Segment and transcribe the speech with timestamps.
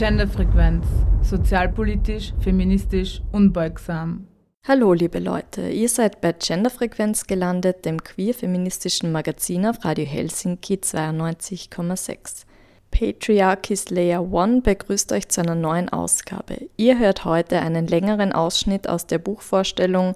[0.00, 0.86] Genderfrequenz.
[1.20, 4.26] Sozialpolitisch, feministisch, unbeugsam.
[4.66, 12.46] Hallo liebe Leute, ihr seid bei Genderfrequenz gelandet, dem queer-feministischen Magazin auf Radio Helsinki 92,6.
[12.90, 16.70] Patriarchy Slayer One begrüßt euch zu einer neuen Ausgabe.
[16.78, 20.14] Ihr hört heute einen längeren Ausschnitt aus der Buchvorstellung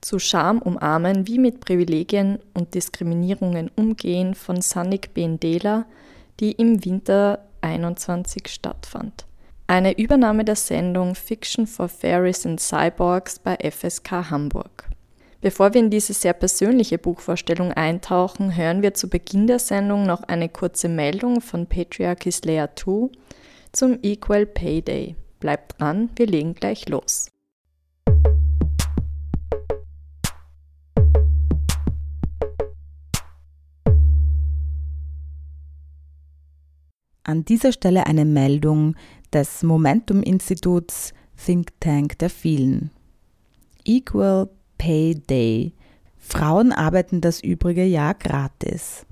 [0.00, 5.86] zu Scham umarmen, wie mit Privilegien und Diskriminierungen umgehen von Sannik Bendela,
[6.38, 9.24] die im Winter 21 stattfand.
[9.66, 14.90] Eine Übernahme der Sendung Fiction for Fairies and Cyborgs bei FSK Hamburg.
[15.40, 20.22] Bevor wir in diese sehr persönliche Buchvorstellung eintauchen, hören wir zu Beginn der Sendung noch
[20.24, 23.08] eine kurze Meldung von Patriarchy Slayer 2
[23.72, 25.16] zum Equal Pay Day.
[25.40, 27.30] Bleibt dran, wir legen gleich los.
[37.26, 38.96] An dieser Stelle eine Meldung
[39.34, 42.90] des Momentum-Instituts Think Tank der vielen.
[43.84, 45.74] Equal Pay Day.
[46.16, 49.04] Frauen arbeiten das übrige Jahr gratis.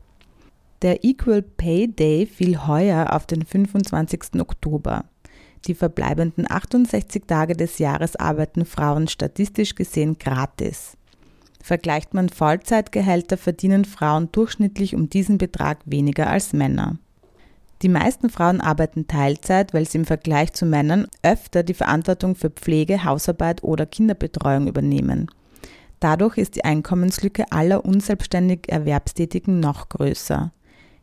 [0.80, 4.40] Der Equal Pay Day fiel heuer auf den 25.
[4.40, 5.04] Oktober.
[5.66, 10.96] Die verbleibenden 68 Tage des Jahres arbeiten Frauen statistisch gesehen gratis.
[11.60, 16.98] Vergleicht man Vollzeitgehälter, verdienen Frauen durchschnittlich um diesen Betrag weniger als Männer.
[17.82, 22.50] Die meisten Frauen arbeiten Teilzeit, weil sie im Vergleich zu Männern öfter die Verantwortung für
[22.50, 25.28] Pflege, Hausarbeit oder Kinderbetreuung übernehmen.
[25.98, 30.52] Dadurch ist die Einkommenslücke aller unselbstständig Erwerbstätigen noch größer.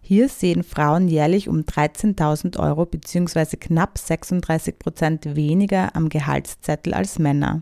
[0.01, 3.57] Hier sehen Frauen jährlich um 13.000 Euro bzw.
[3.57, 7.61] knapp 36 Prozent weniger am Gehaltszettel als Männer.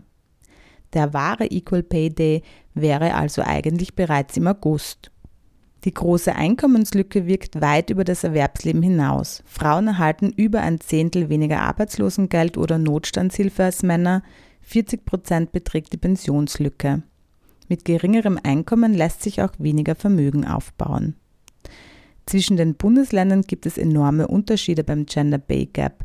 [0.94, 2.42] Der wahre Equal Pay Day
[2.74, 5.10] wäre also eigentlich bereits im August.
[5.84, 9.42] Die große Einkommenslücke wirkt weit über das Erwerbsleben hinaus.
[9.46, 14.22] Frauen erhalten über ein Zehntel weniger Arbeitslosengeld oder Notstandshilfe als Männer,
[14.62, 17.02] 40 Prozent beträgt die Pensionslücke.
[17.68, 21.14] Mit geringerem Einkommen lässt sich auch weniger Vermögen aufbauen.
[22.26, 26.04] Zwischen den Bundesländern gibt es enorme Unterschiede beim Gender Pay Gap.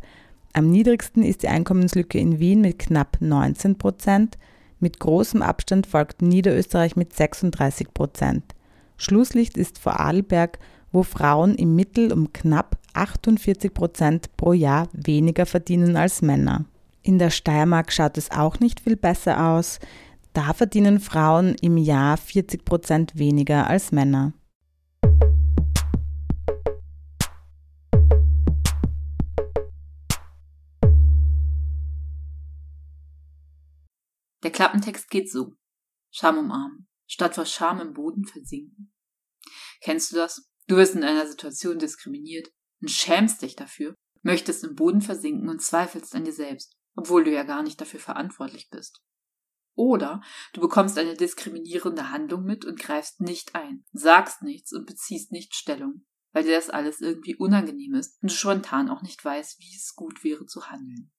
[0.54, 4.38] Am niedrigsten ist die Einkommenslücke in Wien mit knapp 19 Prozent,
[4.80, 8.44] mit großem Abstand folgt Niederösterreich mit 36 Prozent.
[8.98, 10.60] Schlusslicht ist Vorarlberg,
[10.92, 16.66] wo Frauen im Mittel um knapp 48 Prozent pro Jahr weniger verdienen als Männer.
[17.02, 19.80] In der Steiermark schaut es auch nicht viel besser aus.
[20.34, 24.34] Da verdienen Frauen im Jahr 40 Prozent weniger als Männer.
[34.44, 35.54] Der Klappentext geht so.
[36.12, 38.92] Scham umarmen statt vor Scham im Boden versinken.
[39.82, 40.50] Kennst du das?
[40.68, 42.50] Du wirst in einer Situation diskriminiert
[42.82, 43.94] und schämst dich dafür,
[44.24, 48.00] möchtest im Boden versinken und zweifelst an dir selbst, obwohl du ja gar nicht dafür
[48.00, 49.04] verantwortlich bist.
[49.76, 50.22] Oder
[50.54, 55.54] du bekommst eine diskriminierende Handlung mit und greifst nicht ein, sagst nichts und beziehst nicht
[55.54, 59.76] Stellung, weil dir das alles irgendwie unangenehm ist und du spontan auch nicht weißt, wie
[59.76, 61.12] es gut wäre zu handeln.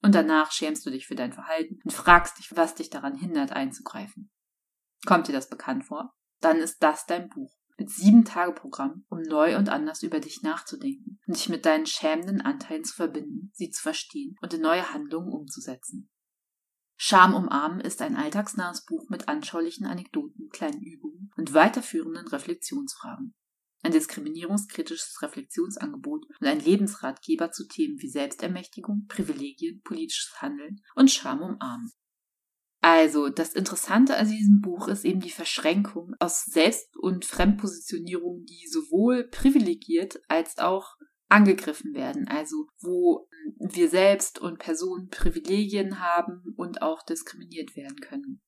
[0.00, 3.52] Und danach schämst du dich für dein Verhalten und fragst dich, was dich daran hindert,
[3.52, 4.30] einzugreifen.
[5.04, 6.14] Kommt dir das bekannt vor?
[6.40, 7.52] Dann ist das dein Buch.
[7.78, 11.84] Mit sieben Tage Programm, um neu und anders über dich nachzudenken und dich mit deinen
[11.84, 16.08] schämenden Anteilen zu verbinden, sie zu verstehen und in neue Handlungen umzusetzen.
[16.96, 23.34] Scham umarmen ist ein alltagsnahes Buch mit anschaulichen Anekdoten, kleinen Übungen und weiterführenden Reflexionsfragen.
[23.82, 31.42] Ein diskriminierungskritisches Reflexionsangebot und ein Lebensratgeber zu Themen wie Selbstermächtigung, Privilegien, politisches Handeln und Scham
[31.42, 31.92] umarmen.
[32.88, 38.68] Also, das Interessante an diesem Buch ist eben die Verschränkung aus Selbst- und Fremdpositionierung, die
[38.68, 40.94] sowohl privilegiert als auch
[41.28, 42.28] angegriffen werden.
[42.28, 48.40] Also, wo wir selbst und Personen Privilegien haben und auch diskriminiert werden können.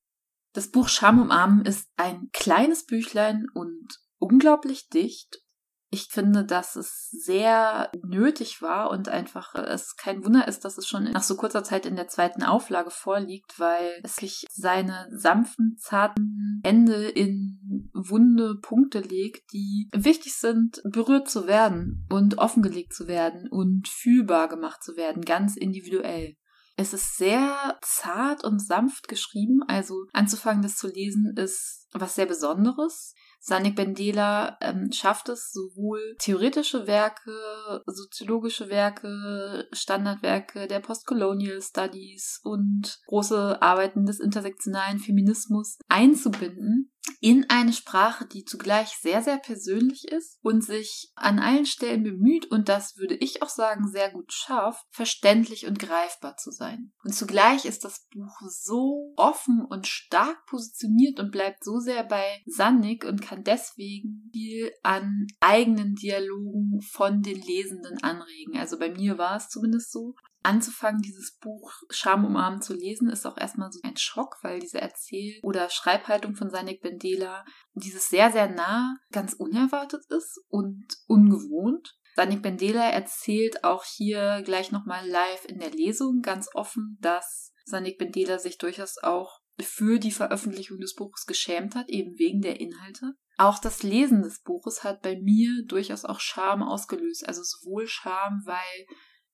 [0.53, 3.89] Das Buch Scham umarmen ist ein kleines Büchlein und
[4.19, 5.43] unglaublich dicht
[5.91, 10.77] ich finde, dass es sehr nötig war und einfach äh, es kein Wunder ist, dass
[10.77, 15.07] es schon nach so kurzer Zeit in der zweiten Auflage vorliegt, weil es sich seine
[15.11, 22.93] sanften, zarten Ende in wunde Punkte legt, die wichtig sind, berührt zu werden und offengelegt
[22.93, 26.35] zu werden und fühlbar gemacht zu werden, ganz individuell.
[26.75, 32.25] Es ist sehr zart und sanft geschrieben, also anzufangen, das zu lesen, ist was sehr
[32.25, 42.41] Besonderes Sanik Bendela ähm, schafft es sowohl theoretische Werke, soziologische Werke, Standardwerke der Postcolonial Studies
[42.43, 46.91] und große Arbeiten des intersektionalen Feminismus einzubinden
[47.21, 52.49] in eine Sprache, die zugleich sehr, sehr persönlich ist und sich an allen Stellen bemüht
[52.51, 56.91] und das würde ich auch sagen sehr gut schafft, verständlich und greifbar zu sein.
[57.03, 62.41] Und zugleich ist das Buch so offen und stark positioniert und bleibt so sehr bei
[62.45, 68.57] Sannik und kann deswegen viel an eigenen Dialogen von den Lesenden anregen.
[68.57, 73.27] Also bei mir war es zumindest so anzufangen, dieses Buch Scham umarmen zu lesen, ist
[73.27, 78.31] auch erstmal so ein Schock, weil diese Erzähl- oder Schreibhaltung von Sanik Bendela dieses sehr,
[78.31, 81.99] sehr nah ganz unerwartet ist und ungewohnt.
[82.15, 87.99] Sanik Bendela erzählt auch hier gleich nochmal live in der Lesung ganz offen, dass Sanik
[87.99, 93.13] Bendela sich durchaus auch für die Veröffentlichung des Buches geschämt hat, eben wegen der Inhalte.
[93.37, 97.27] Auch das Lesen des Buches hat bei mir durchaus auch Scham ausgelöst.
[97.27, 98.87] Also sowohl Scham, weil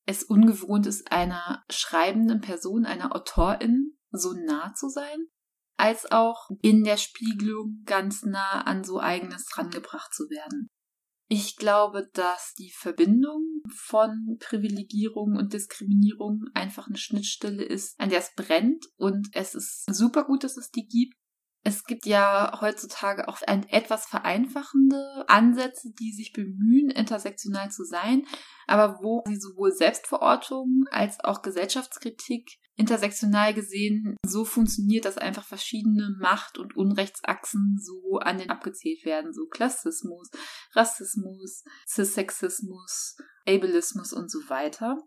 [0.05, 5.27] es ungewohnt ist, einer schreibenden Person, einer Autorin so nah zu sein,
[5.77, 10.69] als auch in der Spiegelung ganz nah an so eigenes drangebracht zu werden.
[11.27, 18.19] Ich glaube, dass die Verbindung von Privilegierung und Diskriminierung einfach eine Schnittstelle ist, an der
[18.19, 21.15] es brennt und es ist super gut, dass es die gibt.
[21.67, 28.23] Es gibt ja heutzutage auch etwas vereinfachende Ansätze, die sich bemühen, intersektional zu sein,
[28.67, 36.15] aber wo sie sowohl Selbstverortung als auch Gesellschaftskritik intersektional gesehen so funktioniert, dass einfach verschiedene
[36.19, 40.29] Macht- und Unrechtsachsen so an den abgezählt werden, so Klassismus,
[40.73, 43.17] Rassismus, Cissexismus,
[43.47, 44.97] Ableismus und so weiter.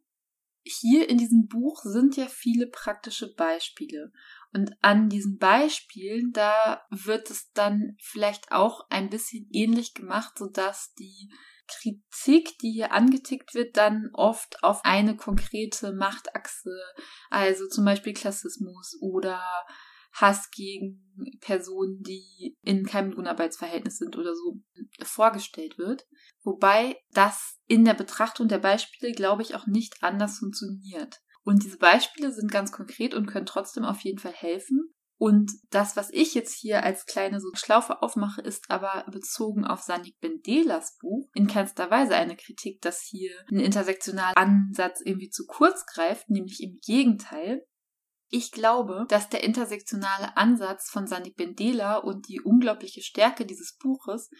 [0.64, 4.12] Hier in diesem Buch sind ja viele praktische Beispiele.
[4.52, 10.92] Und an diesen Beispielen, da wird es dann vielleicht auch ein bisschen ähnlich gemacht, sodass
[10.94, 11.30] die
[11.68, 16.76] Kritik, die hier angetickt wird, dann oft auf eine konkrete Machtachse,
[17.30, 19.42] also zum Beispiel Klassismus oder
[20.20, 21.04] Hass gegen
[21.40, 24.60] Personen, die in keinem Lohnarbeitsverhältnis sind oder so,
[25.02, 26.06] vorgestellt wird.
[26.42, 31.20] Wobei das in der Betrachtung der Beispiele, glaube ich, auch nicht anders funktioniert.
[31.42, 34.92] Und diese Beispiele sind ganz konkret und können trotzdem auf jeden Fall helfen.
[35.20, 39.82] Und das, was ich jetzt hier als kleine so Schlaufe aufmache, ist aber bezogen auf
[39.82, 45.44] Sanik Bendelas Buch in keinster Weise eine Kritik, dass hier ein intersektionaler Ansatz irgendwie zu
[45.46, 47.66] kurz greift, nämlich im Gegenteil.
[48.30, 54.30] Ich glaube, dass der intersektionale Ansatz von Sanik Bendela und die unglaubliche Stärke dieses Buches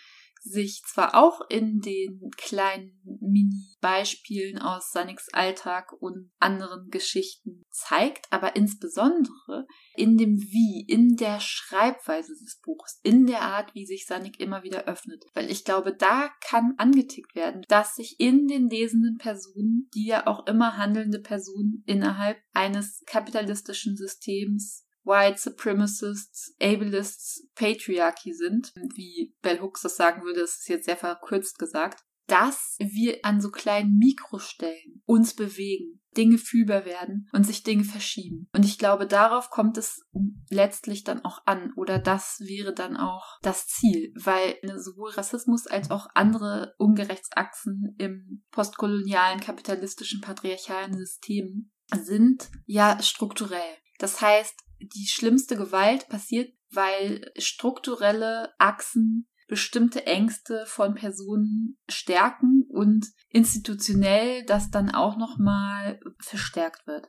[0.40, 8.57] sich zwar auch in den kleinen Mini-Beispielen aus Saniks Alltag und anderen Geschichten zeigt, aber
[8.57, 14.41] insbesondere in dem Wie, in der Schreibweise des Buches, in der Art, wie sich Sanik
[14.41, 15.25] immer wieder öffnet.
[15.35, 20.27] Weil ich glaube, da kann angetickt werden, dass sich in den lesenden Personen, die ja
[20.27, 29.61] auch immer handelnde Personen innerhalb eines kapitalistischen Systems White Supremacists, Ableists, Patriarchy sind, wie Bell
[29.61, 33.97] Hooks das sagen würde, das ist jetzt sehr verkürzt gesagt, dass wir an so kleinen
[33.97, 38.49] Mikrostellen uns bewegen, Dinge fühlbar werden und sich Dinge verschieben.
[38.53, 40.05] Und ich glaube, darauf kommt es
[40.51, 45.91] letztlich dann auch an oder das wäre dann auch das Ziel, weil sowohl Rassismus als
[45.91, 53.77] auch andere Ungerechtsachsen im postkolonialen, kapitalistischen, patriarchalen System sind ja strukturell.
[53.99, 63.06] Das heißt, die schlimmste Gewalt passiert, weil strukturelle Achsen bestimmte Ängste von Personen stärken und
[63.31, 67.08] institutionell das dann auch nochmal verstärkt wird.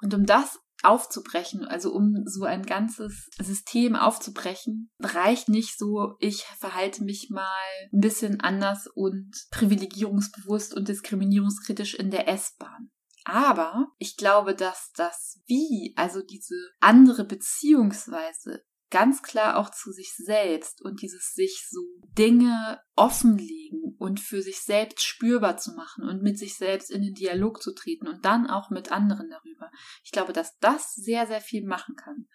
[0.00, 6.44] Und um das aufzubrechen, also um so ein ganzes System aufzubrechen, reicht nicht so, ich
[6.58, 12.90] verhalte mich mal ein bisschen anders und privilegierungsbewusst und diskriminierungskritisch in der S-Bahn.
[13.24, 20.14] Aber ich glaube, dass das Wie, also diese andere Beziehungsweise, ganz klar auch zu sich
[20.14, 21.80] selbst und dieses sich so
[22.16, 27.14] Dinge offenlegen und für sich selbst spürbar zu machen und mit sich selbst in den
[27.14, 29.70] Dialog zu treten und dann auch mit anderen darüber.
[30.04, 32.28] Ich glaube, dass das sehr, sehr viel machen kann.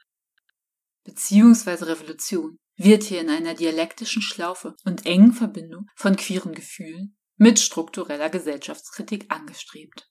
[1.04, 7.60] Beziehungsweise Revolution wird hier in einer dialektischen Schlaufe und engen Verbindung von queeren Gefühlen mit
[7.60, 10.08] struktureller Gesellschaftskritik angestrebt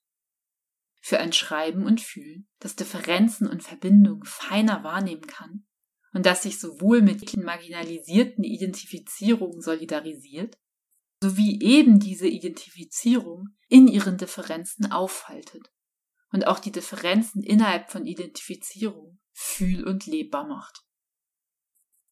[1.03, 5.67] für ein Schreiben und Fühlen, das Differenzen und Verbindungen feiner wahrnehmen kann
[6.13, 10.59] und das sich sowohl mit marginalisierten Identifizierungen solidarisiert,
[11.23, 15.71] sowie eben diese Identifizierung in ihren Differenzen aufhaltet
[16.33, 20.85] und auch die Differenzen innerhalb von Identifizierung fühl- und lebbar macht.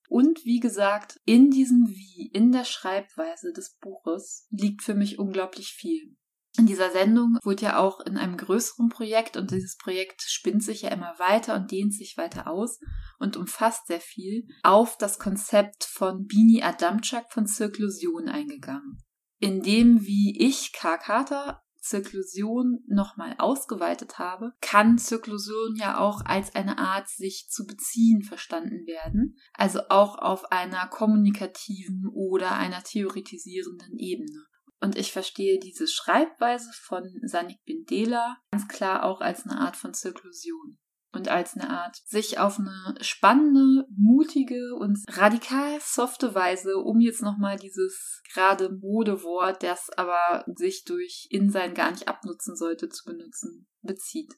[0.09, 5.69] Und wie gesagt, in diesem Wie, in der Schreibweise des Buches liegt für mich unglaublich
[5.69, 6.17] viel.
[6.59, 10.83] In dieser Sendung wurde ja auch in einem größeren Projekt und dieses Projekt spinnt sich
[10.83, 12.81] ja immer weiter und dehnt sich weiter aus
[13.21, 18.99] und umfasst sehr viel, auf das Konzept von Bini Adamczak von Zirklusion eingegangen.
[19.39, 20.99] In dem, wie ich K.
[20.99, 28.23] Carter Zirklusion nochmal ausgeweitet habe, kann Zirklusion ja auch als eine Art sich zu beziehen
[28.23, 34.45] verstanden werden, also auch auf einer kommunikativen oder einer theoretisierenden Ebene.
[34.81, 39.93] Und ich verstehe diese Schreibweise von Sanik Bindela ganz klar auch als eine Art von
[39.93, 40.79] Zirklusion
[41.13, 47.23] und als eine Art, sich auf eine spannende, mutige und radikal softe Weise, um jetzt
[47.23, 53.67] nochmal dieses gerade Modewort, das aber sich durch Insein gar nicht abnutzen sollte, zu benutzen,
[53.83, 54.33] bezieht.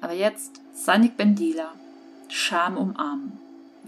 [0.00, 1.74] Aber jetzt Sanik Bendela,
[2.28, 3.38] Scham umarmen.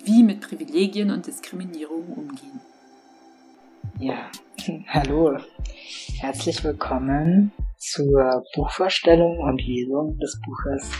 [0.02, 2.60] Wie mit Privilegien und Diskriminierung umgehen.
[3.98, 4.30] Ja,
[4.88, 5.38] hallo.
[6.18, 10.92] Herzlich willkommen zur Buchvorstellung und Lesung des Buches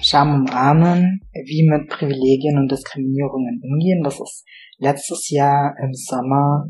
[0.00, 4.02] Scham umarmen, wie mit Privilegien und Diskriminierungen umgehen.
[4.02, 4.46] Das ist
[4.78, 6.66] letztes Jahr im Sommer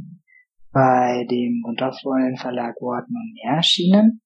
[0.73, 4.21] bei dem wundervollen Verlag Worten und Meer erschienen.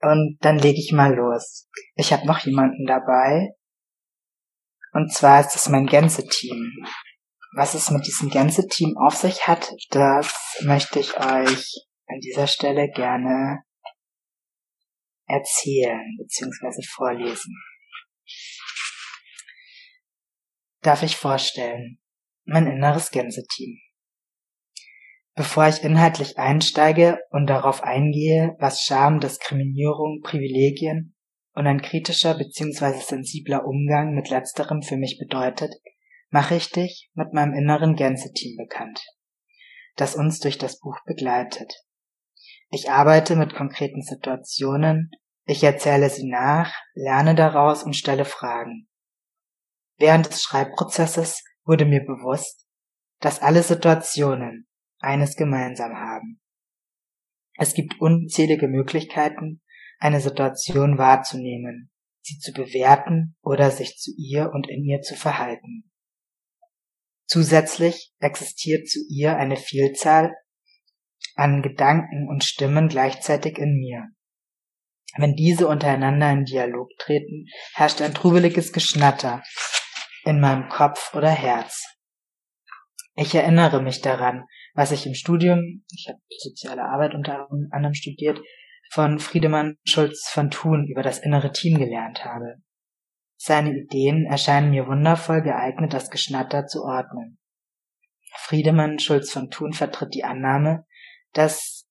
[0.00, 1.68] Und dann lege ich mal los.
[1.94, 3.54] Ich habe noch jemanden dabei.
[4.92, 6.84] Und zwar ist es mein Gänseteam.
[7.54, 12.90] Was es mit diesem Gänseteam auf sich hat, das möchte ich euch an dieser Stelle
[12.90, 13.62] gerne
[15.26, 16.82] erzählen bzw.
[16.82, 17.54] vorlesen.
[20.80, 21.98] Darf ich vorstellen,
[22.44, 23.78] mein inneres Gänseteam.
[25.34, 31.14] Bevor ich inhaltlich einsteige und darauf eingehe, was Scham, Diskriminierung, Privilegien
[31.54, 32.98] und ein kritischer bzw.
[32.98, 35.74] sensibler Umgang mit letzterem für mich bedeutet,
[36.32, 39.04] mache ich dich mit meinem inneren Gänseteam bekannt,
[39.96, 41.70] das uns durch das Buch begleitet.
[42.70, 45.10] Ich arbeite mit konkreten Situationen,
[45.44, 48.88] ich erzähle sie nach, lerne daraus und stelle Fragen.
[49.98, 52.66] Während des Schreibprozesses wurde mir bewusst,
[53.20, 54.66] dass alle Situationen
[55.00, 56.40] eines gemeinsam haben.
[57.58, 59.60] Es gibt unzählige Möglichkeiten,
[59.98, 61.90] eine Situation wahrzunehmen,
[62.22, 65.91] sie zu bewerten oder sich zu ihr und in ihr zu verhalten.
[67.32, 70.34] Zusätzlich existiert zu ihr eine Vielzahl
[71.34, 74.08] an Gedanken und Stimmen gleichzeitig in mir.
[75.16, 79.42] Wenn diese untereinander in Dialog treten, herrscht ein trubeliges Geschnatter
[80.26, 81.82] in meinem Kopf oder Herz.
[83.14, 88.42] Ich erinnere mich daran, was ich im Studium, ich habe soziale Arbeit unter anderem studiert,
[88.90, 92.56] von Friedemann Schulz von Thun über das innere Team gelernt habe.
[93.44, 97.38] Seine Ideen erscheinen mir wundervoll geeignet, das Geschnatter zu ordnen.
[98.36, 100.86] Friedemann Schulz von Thun vertritt die Annahme,
[101.32, 101.88] dass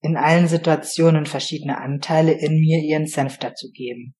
[0.00, 4.14] in allen Situationen verschiedene Anteile in mir ihren Senf dazu geben.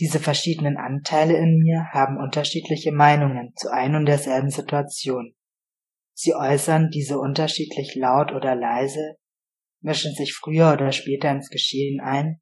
[0.00, 5.34] Diese verschiedenen Anteile in mir haben unterschiedliche Meinungen zu ein und derselben Situation.
[6.14, 9.16] Sie äußern diese unterschiedlich laut oder leise,
[9.82, 12.40] mischen sich früher oder später ins Geschehen ein,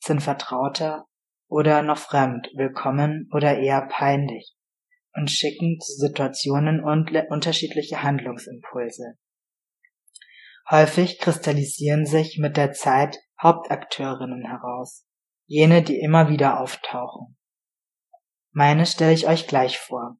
[0.00, 1.06] sind vertrauter
[1.48, 4.54] oder noch fremd, willkommen oder eher peinlich
[5.14, 9.16] und schicken zu Situationen und unterschiedliche Handlungsimpulse.
[10.70, 15.06] Häufig kristallisieren sich mit der Zeit Hauptakteurinnen heraus,
[15.46, 17.36] jene, die immer wieder auftauchen.
[18.52, 20.16] Meine stelle ich euch gleich vor.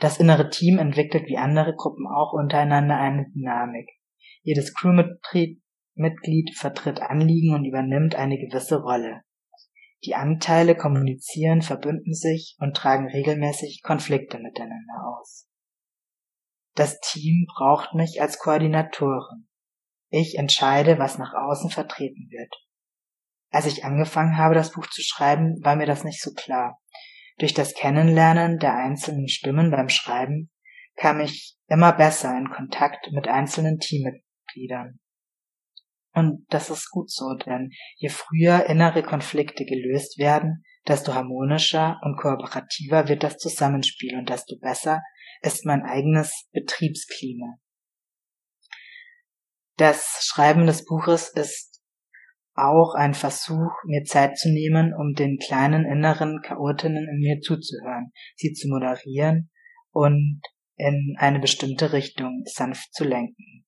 [0.00, 3.88] Das innere Team entwickelt wie andere Gruppen auch untereinander eine Dynamik.
[4.42, 5.60] Jedes Crewmitglied
[5.98, 9.22] Mitglied vertritt Anliegen und übernimmt eine gewisse Rolle.
[10.04, 15.48] Die Anteile kommunizieren, verbünden sich und tragen regelmäßig Konflikte miteinander aus.
[16.74, 19.48] Das Team braucht mich als Koordinatorin.
[20.10, 22.54] Ich entscheide, was nach außen vertreten wird.
[23.50, 26.80] Als ich angefangen habe, das Buch zu schreiben, war mir das nicht so klar.
[27.38, 30.50] Durch das Kennenlernen der einzelnen Stimmen beim Schreiben
[30.96, 35.00] kam ich immer besser in Kontakt mit einzelnen Teammitgliedern.
[36.12, 42.16] Und das ist gut so, denn je früher innere Konflikte gelöst werden, desto harmonischer und
[42.16, 45.02] kooperativer wird das Zusammenspiel und desto besser
[45.42, 47.58] ist mein eigenes Betriebsklima.
[49.76, 51.80] Das Schreiben des Buches ist
[52.54, 58.12] auch ein Versuch, mir Zeit zu nehmen, um den kleinen inneren Chaotinnen in mir zuzuhören,
[58.34, 59.50] sie zu moderieren
[59.92, 60.42] und
[60.76, 63.64] in eine bestimmte Richtung sanft zu lenken.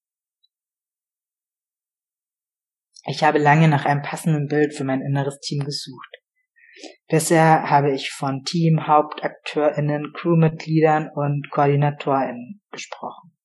[3.07, 6.09] Ich habe lange nach einem passenden Bild für mein inneres Team gesucht.
[7.09, 13.37] Bisher habe ich von Team, HauptakteurInnen, Crewmitgliedern und KoordinatorInnen gesprochen.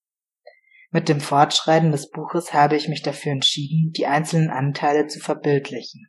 [0.91, 6.07] Mit dem Fortschreiten des Buches habe ich mich dafür entschieden, die einzelnen Anteile zu verbildlichen.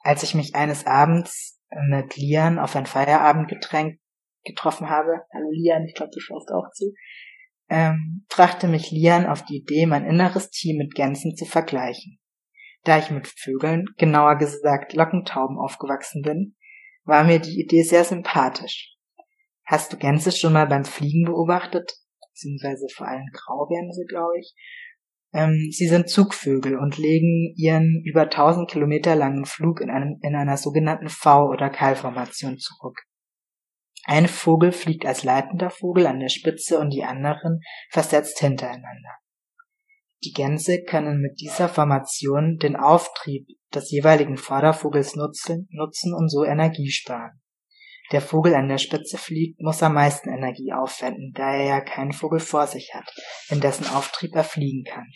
[0.00, 3.98] Als ich mich eines Abends mit Lian auf ein Feierabendgetränk
[4.44, 6.92] getroffen habe, hallo Lian, ich glaube, du schaust auch zu,
[7.68, 12.18] ähm, brachte mich Lian auf die Idee, mein inneres Team mit Gänsen zu vergleichen.
[12.84, 16.56] Da ich mit Vögeln, genauer gesagt Lockentauben aufgewachsen bin,
[17.04, 18.94] war mir die Idee sehr sympathisch.
[19.64, 21.92] Hast du Gänse schon mal beim Fliegen beobachtet?
[22.32, 24.54] Beziehungsweise vor allem Graugänse, glaube ich.
[25.32, 30.36] Ähm, sie sind Zugvögel und legen ihren über 1000 Kilometer langen Flug in, einem, in
[30.36, 33.00] einer sogenannten V- oder Keilformation zurück.
[34.04, 37.60] Ein Vogel fliegt als leitender Vogel an der Spitze und die anderen
[37.90, 39.16] versetzt hintereinander.
[40.24, 46.44] Die Gänse können mit dieser Formation den Auftrieb des jeweiligen Vordervogels nutzen, nutzen und so
[46.44, 47.42] Energie sparen.
[48.10, 52.12] Der Vogel an der Spitze fliegt, muss am meisten Energie aufwenden, da er ja keinen
[52.12, 53.10] Vogel vor sich hat,
[53.48, 55.06] in dessen Auftrieb er fliegen kann.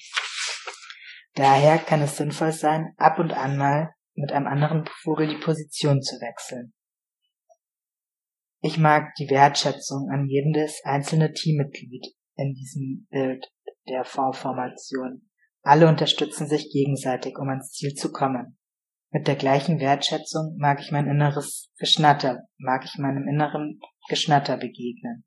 [1.34, 6.02] Daher kann es sinnvoll sein, ab und an mal mit einem anderen Vogel die Position
[6.02, 6.74] zu wechseln.
[8.60, 13.46] Ich mag die Wertschätzung an jedes einzelne Teammitglied in diesem Bild
[13.88, 15.28] der V-Formation.
[15.62, 18.58] Alle unterstützen sich gegenseitig, um ans Ziel zu kommen.
[19.10, 25.24] Mit der gleichen Wertschätzung mag ich mein inneres Geschnatter, mag ich meinem inneren Geschnatter begegnen.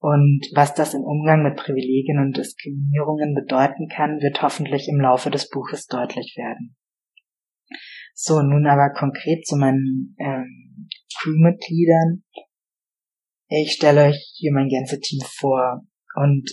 [0.00, 5.30] Und was das im Umgang mit Privilegien und Diskriminierungen bedeuten kann, wird hoffentlich im Laufe
[5.30, 6.76] des Buches deutlich werden.
[8.14, 10.88] So, nun aber konkret zu meinen ähm,
[11.20, 12.22] Crewmitgliedern.
[13.48, 15.82] Ich stelle euch hier mein ganzes Team vor
[16.14, 16.48] und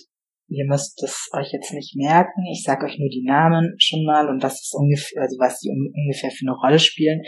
[0.47, 2.45] ihr müsst es euch jetzt nicht merken.
[2.51, 5.69] Ich sage euch nur die Namen schon mal und was ist ungefähr, also was die
[5.69, 7.21] ungefähr für eine Rolle spielen,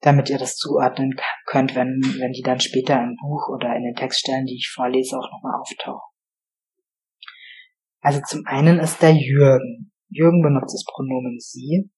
[0.00, 1.14] damit ihr das zuordnen
[1.46, 5.16] könnt, wenn, wenn die dann später im Buch oder in den Textstellen, die ich vorlese,
[5.16, 6.12] auch nochmal auftauchen.
[8.00, 9.92] Also zum einen ist der Jürgen.
[10.08, 11.90] Jürgen benutzt das Pronomen sie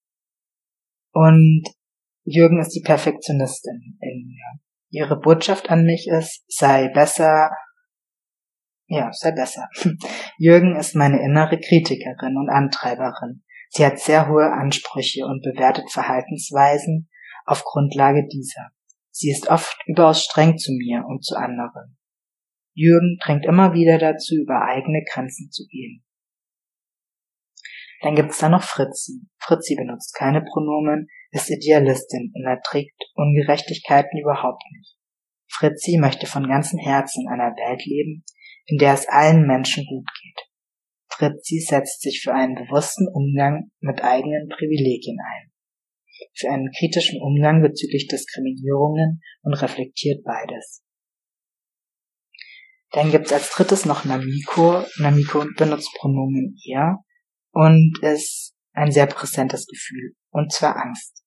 [1.12, 1.64] und
[2.25, 4.61] Jürgen ist die Perfektionistin in mir.
[4.90, 7.50] Ihre Botschaft an mich ist, sei besser,
[8.86, 9.68] ja, sei besser.
[10.38, 13.42] Jürgen ist meine innere Kritikerin und Antreiberin.
[13.70, 17.08] Sie hat sehr hohe Ansprüche und bewertet Verhaltensweisen
[17.44, 18.70] auf Grundlage dieser.
[19.11, 21.96] Sie ist oft überaus streng zu mir und zu anderen.
[22.74, 26.04] Jürgen drängt immer wieder dazu, über eigene Grenzen zu gehen.
[28.02, 29.22] Dann gibt's da noch Fritzi.
[29.38, 34.96] Fritzi benutzt keine Pronomen, ist Idealistin und erträgt Ungerechtigkeiten überhaupt nicht.
[35.48, 38.24] Fritzi möchte von ganzem Herzen in einer Welt leben,
[38.66, 40.48] in der es allen Menschen gut geht.
[41.11, 45.53] Fritzi setzt sich für einen bewussten Umgang mit eigenen Privilegien ein,
[46.35, 50.83] für einen kritischen Umgang bezüglich Diskriminierungen und reflektiert beides.
[52.90, 54.85] Dann gibt's als drittes noch Namiko.
[54.98, 56.98] Namiko benutzt Pronomen er
[57.50, 61.24] und ist ein sehr präsentes Gefühl, und zwar Angst.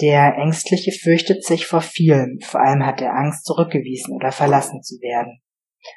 [0.00, 4.96] Der Ängstliche fürchtet sich vor vielem, vor allem hat er Angst, zurückgewiesen oder verlassen zu
[4.96, 5.40] werden.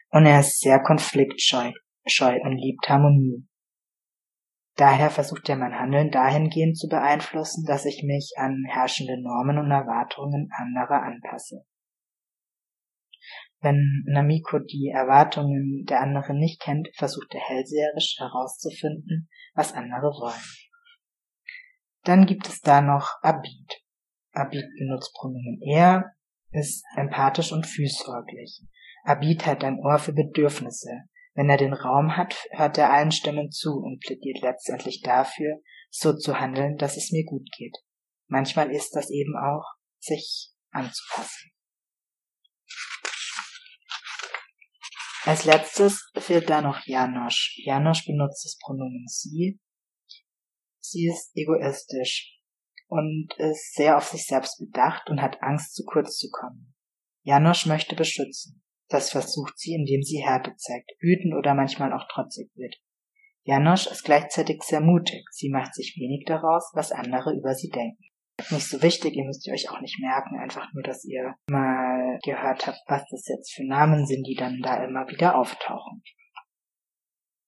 [0.10, 1.72] Und er ist sehr konfliktscheu
[2.08, 3.48] scheu und liebt Harmonie.
[4.76, 9.70] Daher versucht er mein Handeln dahingehend zu beeinflussen, dass ich mich an herrschende Normen und
[9.70, 11.66] Erwartungen anderer anpasse.
[13.60, 20.42] Wenn Namiko die Erwartungen der anderen nicht kennt, versucht er hellseherisch herauszufinden, was andere wollen.
[22.04, 23.84] Dann gibt es da noch Abid.
[24.32, 26.16] Abid benutzt Pronomen er,
[26.50, 28.64] ist empathisch und fürsorglich.
[29.04, 30.90] Abid hat ein Ohr für Bedürfnisse.
[31.34, 36.14] Wenn er den Raum hat, hört er allen Stimmen zu und plädiert letztendlich dafür, so
[36.14, 37.76] zu handeln, dass es mir gut geht.
[38.28, 39.66] Manchmal ist das eben auch,
[40.00, 41.52] sich anzupassen.
[45.24, 47.60] Als letztes fehlt da noch Janosch.
[47.64, 49.60] Janosch benutzt das Pronomen sie.
[50.80, 52.40] Sie ist egoistisch
[52.88, 56.74] und ist sehr auf sich selbst bedacht und hat Angst, zu kurz zu kommen.
[57.22, 58.64] Janosch möchte beschützen.
[58.92, 62.76] Das versucht sie, indem sie Härte zeigt, wütend oder manchmal auch trotzig wird.
[63.44, 65.24] Janosch ist gleichzeitig sehr mutig.
[65.32, 68.04] Sie macht sich wenig daraus, was andere über sie denken.
[68.50, 72.20] Nicht so wichtig, ihr müsst ihr euch auch nicht merken, einfach nur, dass ihr mal
[72.24, 76.04] gehört habt, was das jetzt für Namen sind, die dann da immer wieder auftauchen.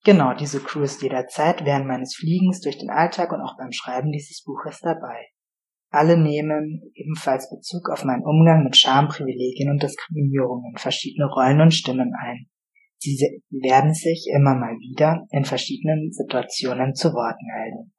[0.05, 4.11] Genau, diese Crew ist jederzeit während meines Fliegens durch den Alltag und auch beim Schreiben
[4.11, 5.27] dieses Buches dabei.
[5.93, 11.71] Alle nehmen ebenfalls Bezug auf meinen Umgang mit Scham, Privilegien und Diskriminierungen, verschiedene Rollen und
[11.71, 12.49] Stimmen ein.
[12.97, 13.15] Sie
[13.51, 17.93] werden sich immer mal wieder in verschiedenen Situationen zu Wort melden.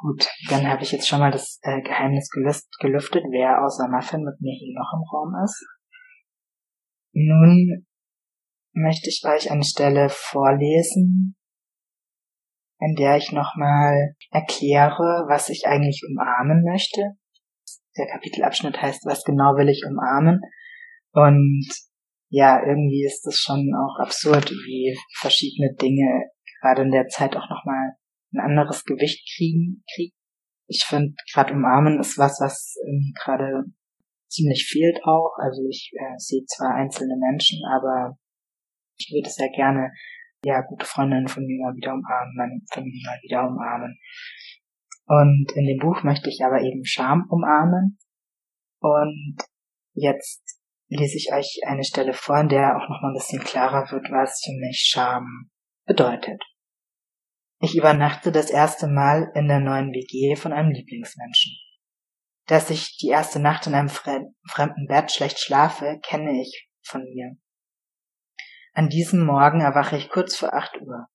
[0.00, 4.40] Gut, dann habe ich jetzt schon mal das äh, Geheimnis gelüftet, wer außer Muffin mit
[4.40, 5.62] mir hier noch im Raum ist.
[7.12, 7.86] Nun
[8.72, 11.36] möchte ich euch eine Stelle vorlesen,
[12.86, 17.16] in der ich nochmal erkläre, was ich eigentlich umarmen möchte.
[17.96, 20.40] Der Kapitelabschnitt heißt, was genau will ich umarmen?
[21.12, 21.68] Und
[22.28, 27.48] ja, irgendwie ist es schon auch absurd, wie verschiedene Dinge gerade in der Zeit auch
[27.48, 27.96] nochmal
[28.32, 29.84] ein anderes Gewicht kriegen.
[30.66, 32.74] Ich finde, gerade umarmen ist was, was
[33.22, 33.64] gerade
[34.28, 35.36] ziemlich fehlt auch.
[35.38, 38.18] Also ich äh, sehe zwar einzelne Menschen, aber
[38.96, 39.92] ich würde sehr gerne
[40.44, 43.98] ja gute Freundinnen von mir mal wieder umarmen, meine Familie mal wieder umarmen.
[45.06, 47.98] Und in dem Buch möchte ich aber eben Scham umarmen.
[48.80, 49.36] Und
[49.92, 53.90] jetzt lese ich euch eine Stelle vor, in der auch noch mal ein bisschen klarer
[53.90, 55.50] wird, was für mich Scham
[55.86, 56.42] bedeutet.
[57.60, 61.52] Ich übernachte das erste Mal in der neuen WG von einem Lieblingsmenschen.
[62.46, 67.36] Dass ich die erste Nacht in einem fremden Bett schlecht schlafe, kenne ich von mir.
[68.76, 71.06] An diesem Morgen erwache ich kurz vor acht Uhr.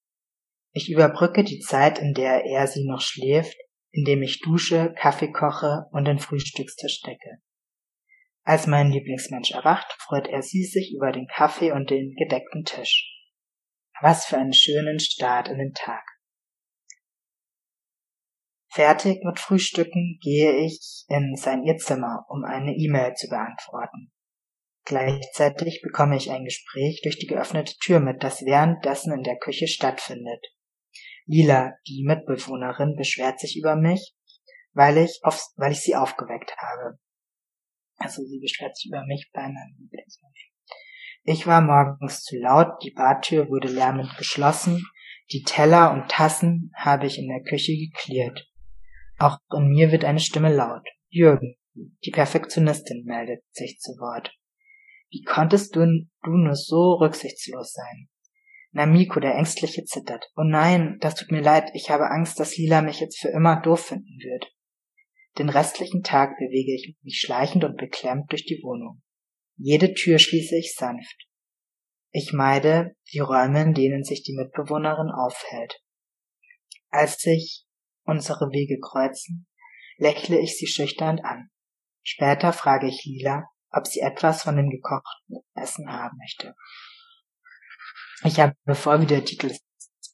[0.71, 3.57] Ich überbrücke die Zeit, in der er sie noch schläft,
[3.91, 7.41] indem ich dusche, Kaffee koche und den Frühstückstisch decke.
[8.43, 13.13] Als mein Lieblingsmensch erwacht, freut er sie sich über den Kaffee und den gedeckten Tisch.
[13.99, 16.03] Was für einen schönen Start in den Tag.
[18.71, 24.13] Fertig mit Frühstücken gehe ich in sein Ihrzimmer, um eine E-Mail zu beantworten.
[24.89, 29.67] Gleichzeitig bekomme ich ein Gespräch durch die geöffnete Tür mit, das währenddessen in der Küche
[29.67, 30.43] stattfindet.
[31.27, 34.15] Lila, die Mitbewohnerin, beschwert sich über mich,
[34.73, 36.97] weil ich, auf, weil ich sie aufgeweckt habe.
[37.97, 39.47] Also sie beschwert sich über mich bei.
[41.21, 44.83] Ich war morgens zu laut, die Badtür wurde lärmend geschlossen,
[45.31, 48.49] die Teller und Tassen habe ich in der Küche geklärt.
[49.19, 50.87] Auch in mir wird eine Stimme laut.
[51.09, 54.33] Jürgen, die Perfektionistin, meldet sich zu Wort.
[55.11, 55.79] Wie konntest du,
[56.23, 58.09] du nur so rücksichtslos sein?
[58.71, 60.31] Namiko, der Ängstliche, zittert.
[60.35, 63.61] Oh nein, das tut mir leid, ich habe Angst, dass Lila mich jetzt für immer
[63.61, 64.53] doof finden wird.
[65.39, 69.01] Den restlichen Tag bewege ich mich schleichend und beklemmt durch die Wohnung.
[69.57, 71.27] Jede Tür schließe ich sanft.
[72.11, 75.81] Ich meide die Räume, in denen sich die Mitbewohnerin aufhält.
[76.89, 77.65] Als sich
[78.03, 79.47] unsere Wege kreuzen,
[79.97, 81.49] lächle ich sie schüchtern an.
[82.03, 86.55] Später frage ich Lila, ob sie etwas von dem gekochten Essen haben möchte.
[88.23, 89.61] Ich habe, bevor wie der Titel des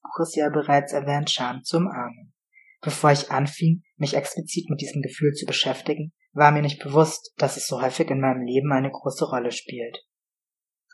[0.03, 2.33] Buches ja bereits erwähnt, Scham zum Armen.
[2.81, 7.57] Bevor ich anfing, mich explizit mit diesem Gefühl zu beschäftigen, war mir nicht bewusst, dass
[7.57, 10.05] es so häufig in meinem Leben eine große Rolle spielt.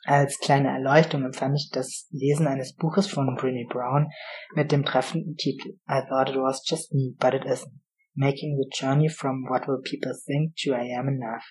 [0.03, 4.07] Als kleine Erleuchtung empfand ich das Lesen eines Buches von Brinny Brown
[4.55, 7.81] mit dem treffenden Titel I thought it was just me, but it isn't.
[8.13, 11.43] Making the journey from what will people think to I am enough.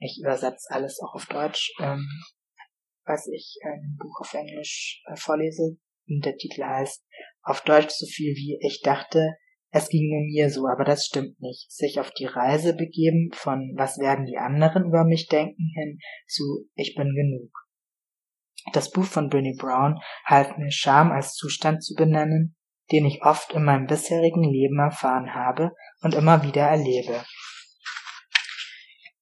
[0.00, 2.08] Ich übersetze alles auch auf Deutsch, ähm,
[3.04, 5.78] was ich ein Buch auf Englisch äh, vorlese.
[6.08, 7.04] Und der Titel heißt
[7.42, 9.36] auf Deutsch so viel wie ich dachte,
[9.72, 11.70] es ginge mir so, aber das stimmt nicht.
[11.70, 16.68] Sich auf die Reise begeben von was werden die anderen über mich denken hin zu
[16.74, 17.52] ich bin genug.
[18.72, 22.56] Das Buch von Brené Brown half mir Scham als Zustand zu benennen,
[22.90, 27.24] den ich oft in meinem bisherigen Leben erfahren habe und immer wieder erlebe.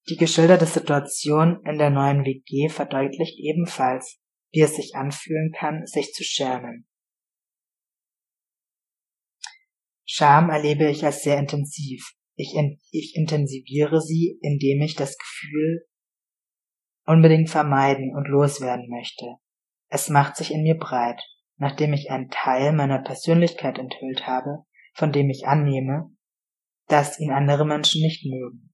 [0.08, 4.18] Die geschilderte Situation in der neuen WG verdeutlicht ebenfalls,
[4.50, 6.88] wie es sich anfühlen kann, sich zu schämen.
[10.06, 12.14] Scham erlebe ich als sehr intensiv.
[12.36, 15.86] Ich, in, ich intensiviere sie, indem ich das Gefühl
[17.04, 19.26] unbedingt vermeiden und loswerden möchte.
[19.88, 21.20] Es macht sich in mir breit,
[21.56, 26.10] nachdem ich einen Teil meiner Persönlichkeit enthüllt habe, von dem ich annehme,
[26.86, 28.72] dass ihn andere Menschen nicht mögen.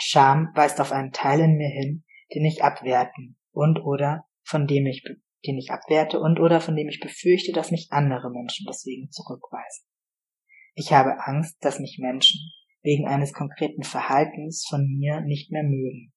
[0.00, 4.86] Scham weist auf einen Teil in mir hin, den ich abwerten und oder von dem
[4.86, 5.02] ich,
[5.46, 9.86] den ich abwerte und oder von dem ich befürchte, dass mich andere Menschen deswegen zurückweisen.
[10.74, 12.40] Ich habe Angst, dass mich Menschen
[12.82, 16.12] wegen eines konkreten Verhaltens von mir nicht mehr mögen.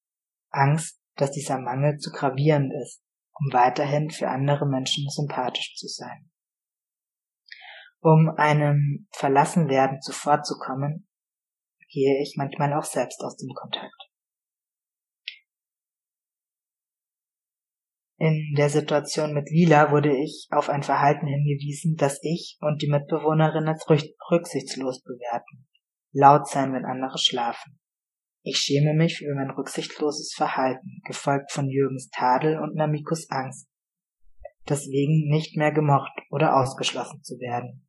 [0.50, 6.30] Angst, dass dieser Mangel zu gravierend ist, um weiterhin für andere Menschen sympathisch zu sein.
[8.00, 11.08] Um einem Verlassenwerden zuvorzukommen,
[11.92, 14.08] gehe ich manchmal auch selbst aus dem Kontakt.
[18.18, 22.88] In der Situation mit Lila wurde ich auf ein Verhalten hingewiesen, das ich und die
[22.88, 25.66] Mitbewohnerin als rücksichtslos bewerten.
[26.12, 27.80] Laut sein, wenn andere schlafen.
[28.44, 33.68] Ich schäme mich für mein rücksichtsloses Verhalten, gefolgt von Jürgens Tadel und Namikos Angst,
[34.68, 37.88] deswegen nicht mehr gemocht oder ausgeschlossen zu werden.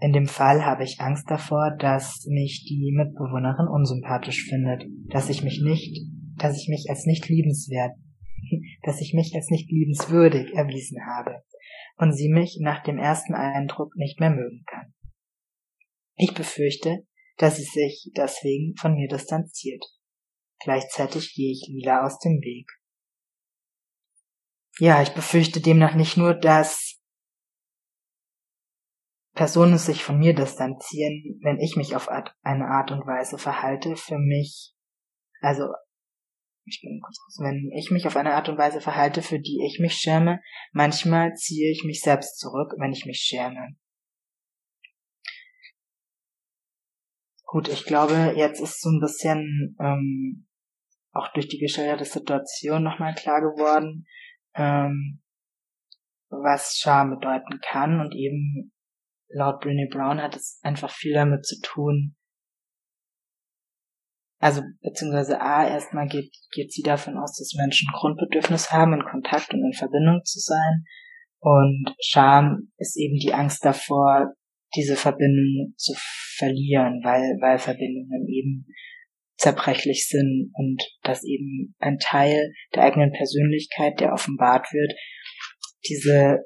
[0.00, 5.42] In dem Fall habe ich Angst davor, dass mich die Mitbewohnerin unsympathisch findet, dass ich
[5.42, 6.06] mich nicht,
[6.38, 7.92] dass ich mich als nicht liebenswert,
[8.82, 11.42] dass ich mich als nicht liebenswürdig erwiesen habe
[11.98, 14.94] und sie mich nach dem ersten Eindruck nicht mehr mögen kann.
[16.16, 19.84] Ich befürchte, dass sie sich deswegen von mir distanziert.
[20.62, 22.70] Gleichzeitig gehe ich Lila aus dem Weg.
[24.78, 26.99] Ja, ich befürchte demnach nicht nur, dass
[29.34, 34.18] Personen sich von mir distanzieren, wenn ich mich auf eine Art und Weise verhalte, für
[34.18, 34.74] mich,
[35.40, 35.68] also,
[36.64, 39.80] ich bin kurz wenn ich mich auf eine Art und Weise verhalte, für die ich
[39.80, 40.40] mich schäme,
[40.72, 43.76] manchmal ziehe ich mich selbst zurück, wenn ich mich schäme.
[47.44, 50.46] Gut, ich glaube, jetzt ist so ein bisschen ähm,
[51.12, 54.06] auch durch die geschilderte Situation nochmal klar geworden,
[54.54, 55.20] ähm,
[56.28, 58.72] was Scham bedeuten kann und eben
[59.32, 62.16] laut Brené Brown hat es einfach viel damit zu tun,
[64.40, 69.52] also beziehungsweise A, erstmal geht, geht sie davon aus, dass Menschen Grundbedürfnis haben, in Kontakt
[69.52, 70.84] und in Verbindung zu sein.
[71.40, 74.32] Und Scham ist eben die Angst davor,
[74.74, 75.92] diese Verbindung zu
[76.36, 78.66] verlieren, weil, weil Verbindungen eben
[79.36, 84.92] zerbrechlich sind und dass eben ein Teil der eigenen Persönlichkeit, der offenbart wird,
[85.86, 86.38] diese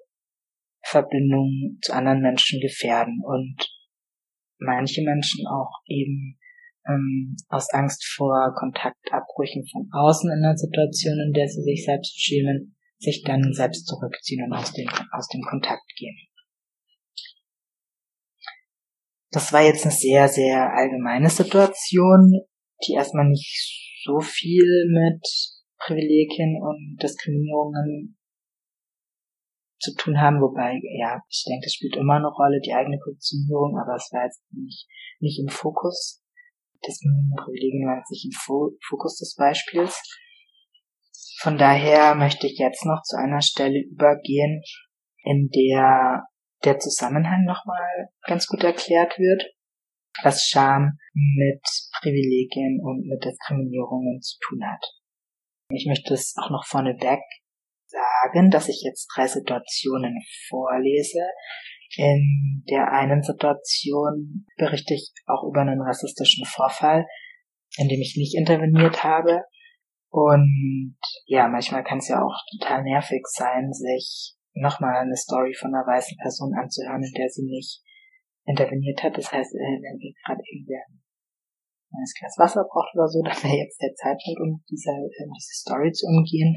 [0.85, 3.57] Verbindung zu anderen Menschen gefährden und
[4.59, 6.39] manche Menschen auch eben
[6.87, 12.21] ähm, aus Angst vor Kontaktabbrüchen von außen in einer Situation, in der sie sich selbst
[12.21, 16.17] schämen, sich dann selbst zurückziehen und aus dem, aus dem Kontakt gehen.
[19.31, 22.41] Das war jetzt eine sehr, sehr allgemeine Situation,
[22.87, 25.27] die erstmal nicht so viel mit
[25.79, 28.17] Privilegien und Diskriminierungen
[29.85, 33.79] zu tun haben, wobei, ja, ich denke, das spielt immer eine Rolle, die eigene Positionierung,
[33.79, 34.89] aber es war jetzt nicht,
[35.21, 36.23] nicht im Fokus.
[36.81, 38.33] Und Privilegien war jetzt nicht im
[38.89, 40.01] Fokus des Beispiels.
[41.41, 44.63] Von daher möchte ich jetzt noch zu einer Stelle übergehen,
[45.23, 46.25] in der
[46.65, 49.45] der Zusammenhang nochmal ganz gut erklärt wird,
[50.23, 51.61] was Scham mit
[52.01, 54.85] Privilegien und mit Diskriminierungen zu tun hat.
[55.71, 57.21] Ich möchte es auch noch vorneweg
[58.23, 61.21] sagen, dass ich jetzt drei Situationen vorlese.
[61.97, 67.07] In der einen Situation berichte ich auch über einen rassistischen Vorfall,
[67.77, 69.45] in dem ich nicht interveniert habe.
[70.11, 75.75] Und ja, manchmal kann es ja auch total nervig sein, sich nochmal eine Story von
[75.75, 77.83] einer weißen Person anzuhören, in der sie nicht
[78.47, 79.17] interveniert hat.
[79.17, 80.85] Das heißt, äh, wenn wir gerade irgendwer
[81.95, 85.55] ein Glas Wasser braucht oder so, dann wäre jetzt der Zeitpunkt, um diese, äh, diese
[85.63, 86.57] Story zu umgehen.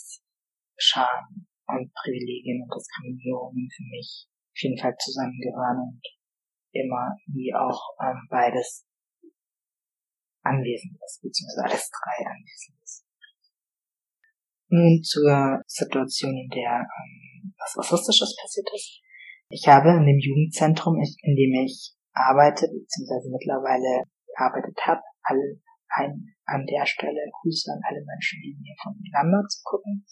[0.81, 6.01] Scham und Privilegien und Diskriminierungen für mich auf jeden Fall zusammengehören und
[6.73, 8.85] immer wie auch ähm, beides
[10.43, 13.05] anwesend ist, beziehungsweise alles drei anwesend ist.
[14.69, 19.01] Nun zur Situation, in der ähm, was Rassistisches passiert ist.
[19.49, 26.35] Ich habe in dem Jugendzentrum, in dem ich arbeite, beziehungsweise mittlerweile gearbeitet habe, alle ein,
[26.45, 30.05] an der Stelle Grüße an alle Menschen, die mir von Lamberts gucken.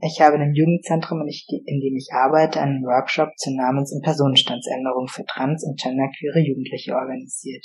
[0.00, 5.08] Ich habe in dem Jugendzentrum, in dem ich arbeite, einen Workshop zur Namens- und Personenstandsänderung
[5.08, 7.64] für trans- und genderqueere Jugendliche organisiert.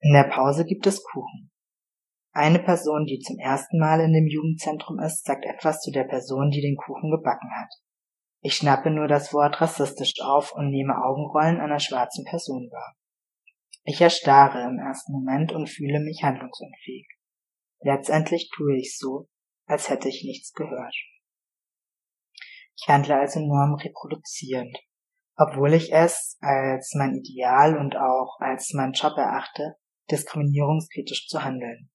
[0.00, 1.50] In der Pause gibt es Kuchen.
[2.32, 6.50] Eine Person, die zum ersten Mal in dem Jugendzentrum ist, sagt etwas zu der Person,
[6.50, 7.70] die den Kuchen gebacken hat.
[8.40, 12.96] Ich schnappe nur das Wort rassistisch auf und nehme Augenrollen einer schwarzen Person wahr.
[13.84, 17.06] Ich erstarre im ersten Moment und fühle mich handlungsunfähig.
[17.80, 19.28] Letztendlich tue ich so,
[19.66, 20.94] als hätte ich nichts gehört.
[22.82, 24.76] Ich handle also nur reproduzierend,
[25.36, 29.76] obwohl ich es als mein Ideal und auch als mein Job erachte,
[30.10, 31.92] diskriminierungskritisch zu handeln.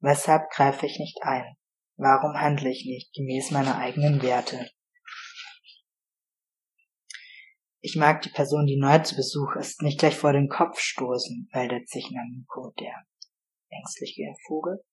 [0.00, 1.56] Weshalb greife ich nicht ein?
[1.96, 4.68] Warum handle ich nicht gemäß meiner eigenen Werte?
[7.80, 11.48] Ich mag die Person, die neu zu Besuch ist, nicht gleich vor den Kopf stoßen,
[11.54, 12.94] meldet sich Namiko, der
[13.70, 14.84] ängstliche Vogel.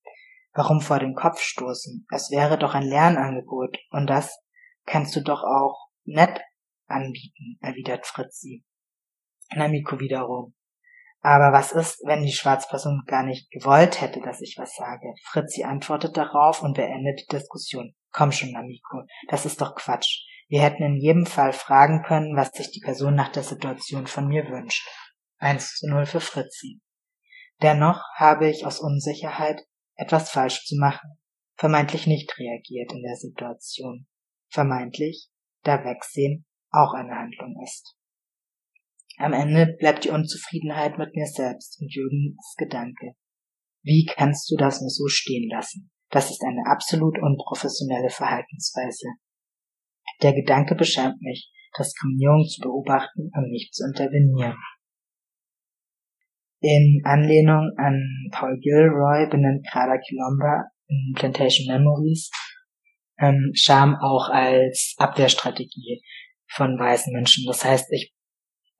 [0.54, 2.06] Warum vor den Kopf stoßen?
[2.10, 4.40] Es wäre doch ein Lernangebot, und das
[4.86, 6.40] kannst du doch auch nett
[6.86, 8.64] anbieten, erwidert Fritzi.
[9.54, 10.54] Namiko wiederum.
[11.22, 15.12] Aber was ist, wenn die Schwarzperson gar nicht gewollt hätte, dass ich was sage?
[15.24, 17.94] Fritzi antwortet darauf und beendet die Diskussion.
[18.10, 20.26] Komm schon, Namiko, das ist doch Quatsch.
[20.48, 24.26] Wir hätten in jedem Fall fragen können, was sich die Person nach der Situation von
[24.26, 24.88] mir wünscht.
[25.38, 26.80] 1 zu 0 für Fritzi.
[27.62, 29.62] Dennoch habe ich aus Unsicherheit,
[29.94, 31.18] etwas falsch zu machen,
[31.56, 34.06] vermeintlich nicht reagiert in der Situation.
[34.50, 35.28] Vermeintlich,
[35.62, 37.96] da Wegsehen auch eine Handlung ist.
[39.18, 43.12] Am Ende bleibt die Unzufriedenheit mit mir selbst und Jürgens Gedanke.
[43.82, 45.90] Wie kannst du das nur so stehen lassen?
[46.10, 49.08] Das ist eine absolut unprofessionelle Verhaltensweise.
[50.22, 54.56] Der Gedanke beschämt mich, Diskriminierung zu beobachten und nicht zu intervenieren.
[56.60, 62.30] In Anlehnung an Paul Gilroy benennt Grada Kilomba in Plantation Memories
[63.20, 66.02] ähm, Scham auch als Abwehrstrategie
[66.48, 67.44] von weißen Menschen.
[67.46, 68.12] Das heißt, ich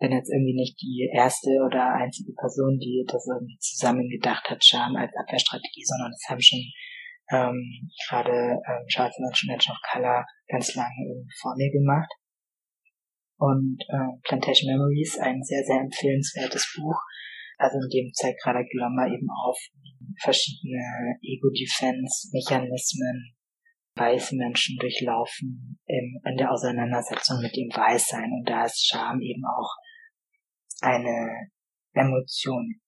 [0.01, 4.65] bin jetzt irgendwie nicht die erste oder einzige Person, die das irgendwie zusammen gedacht hat,
[4.65, 6.65] Scham als Abwehrstrategie, sondern es haben schon
[7.31, 12.11] ähm, gerade ähm, schwarze Menschen, Menschen of Color ganz lange irgendwie vor mir gemacht.
[13.37, 16.99] Und äh, Plantation Memories, ein sehr, sehr empfehlenswertes Buch.
[17.59, 19.59] Also in dem zeigt gerade Gilomba eben auf
[20.19, 23.37] verschiedene Ego-Defense-Mechanismen
[24.01, 28.31] weiße Menschen durchlaufen im, in der Auseinandersetzung mit dem Weißsein.
[28.33, 29.77] Und da ist Scham eben auch
[30.81, 31.51] eine
[31.93, 32.81] Emotion.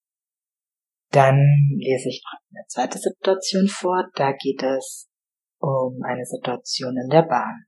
[1.10, 1.36] Dann
[1.76, 4.08] lese ich noch eine zweite Situation vor.
[4.14, 5.10] Da geht es
[5.58, 7.66] um eine Situation in der Bahn.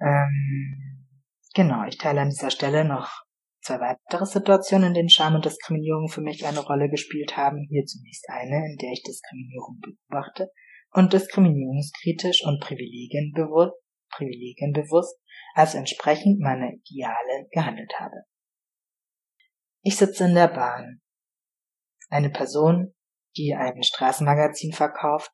[0.00, 1.06] Ähm,
[1.54, 3.21] genau, ich teile an dieser Stelle noch
[3.62, 7.66] zwei weitere Situationen, in denen Scham und Diskriminierung für mich eine Rolle gespielt haben.
[7.70, 10.50] Hier zunächst eine, in der ich Diskriminierung beobachte
[10.90, 13.74] und diskriminierungskritisch und privilegienbewusst,
[14.10, 15.18] privilegienbewusst
[15.54, 18.24] als entsprechend meiner Ideale gehandelt habe.
[19.82, 21.00] Ich sitze in der Bahn.
[22.08, 22.94] Eine Person,
[23.36, 25.30] die ein Straßenmagazin verkauft,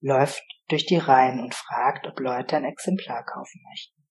[0.00, 4.06] läuft durch die Reihen und fragt, ob Leute ein Exemplar kaufen möchten.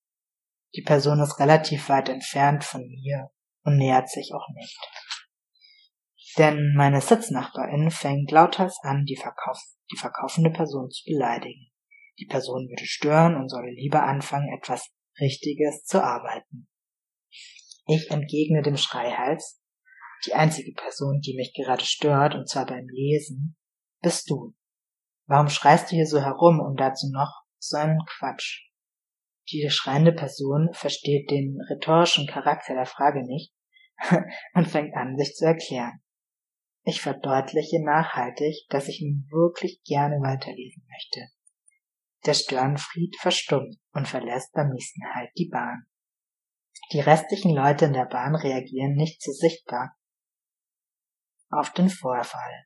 [0.75, 3.30] Die Person ist relativ weit entfernt von mir
[3.67, 4.80] und nähert sich auch nicht.
[6.38, 9.60] Denn meine Sitznachbarin fängt lauthals an, die, Verkauf
[9.91, 11.69] die verkaufende Person zu beleidigen.
[12.17, 16.69] Die Person würde stören und solle lieber anfangen, etwas Richtiges zu arbeiten.
[17.88, 19.62] Ich entgegne dem Schreihals,
[20.25, 23.58] die einzige Person, die mich gerade stört, und zwar beim Lesen,
[24.01, 24.56] bist du.
[25.25, 28.69] Warum schreist du hier so herum und dazu noch so einen Quatsch?
[29.51, 33.53] Die schreiende Person versteht den rhetorischen Charakter der Frage nicht
[34.54, 36.02] und fängt an, sich zu erklären.
[36.84, 41.30] Ich verdeutliche nachhaltig, dass ich nun wirklich gerne weiterlesen möchte.
[42.26, 45.86] Der Störenfried verstummt und verlässt beim nächsten Halt die Bahn.
[46.92, 49.98] Die restlichen Leute in der Bahn reagieren nicht so sichtbar
[51.50, 52.66] auf den Vorfall.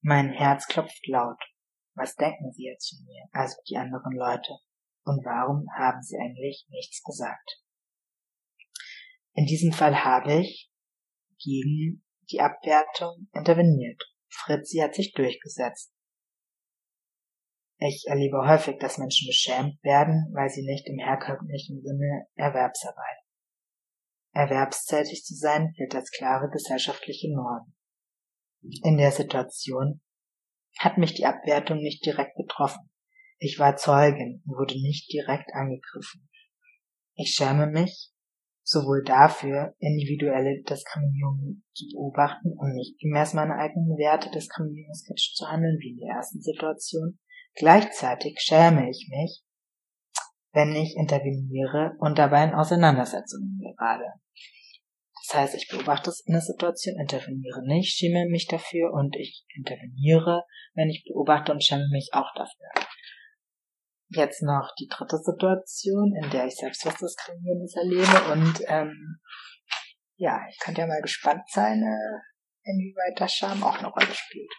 [0.00, 1.40] Mein Herz klopft laut.
[1.94, 4.58] Was denken Sie jetzt von mir, also die anderen Leute?
[5.04, 7.63] Und warum haben Sie eigentlich nichts gesagt?
[9.34, 10.70] In diesem Fall habe ich
[11.38, 14.02] gegen die Abwertung interveniert.
[14.28, 15.92] Fritzi hat sich durchgesetzt.
[17.78, 23.18] Ich erlebe häufig, dass Menschen beschämt werden, weil sie nicht im herkömmlichen Sinne Erwerbsarbeit.
[24.32, 27.74] Erwerbstätig zu sein gilt als klare gesellschaftliche Norm.
[28.62, 30.00] In der Situation
[30.78, 32.90] hat mich die Abwertung nicht direkt betroffen.
[33.38, 36.28] Ich war Zeugin und wurde nicht direkt angegriffen.
[37.14, 38.13] Ich schäme mich
[38.64, 45.78] sowohl dafür, individuelle Diskriminierung zu beobachten und nicht gemäß meiner eigenen Werte diskriminierungskritisch zu handeln
[45.80, 47.18] wie in der ersten Situation,
[47.56, 49.42] Gleichzeitig schäme ich mich,
[50.52, 54.04] wenn ich interveniere und dabei in Auseinandersetzungen gerade.
[55.26, 59.46] Das heißt, ich beobachte es in der Situation, interveniere nicht, schäme mich dafür und ich
[59.54, 62.66] interveniere, wenn ich beobachte und schäme mich auch dafür.
[64.08, 69.20] Jetzt noch die dritte Situation, in der ich selbst was Diskriminierendes erlebe und ähm,
[70.16, 74.50] ja, ich könnte ja mal gespannt sein, äh, inwieweit das Scham auch eine Rolle spielt.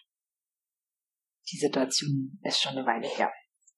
[1.52, 3.32] Die Situation ist schon eine Weile her.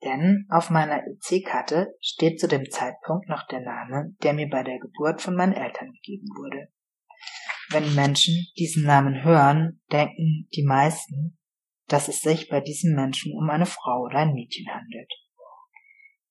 [0.04, 4.80] Denn auf meiner EC-Karte steht zu dem Zeitpunkt noch der Name, der mir bei der
[4.80, 6.72] Geburt von meinen Eltern gegeben wurde.
[7.70, 11.38] Wenn Menschen diesen Namen hören, denken die meisten,
[11.88, 15.12] dass es sich bei diesem Menschen um eine Frau oder ein Mädchen handelt.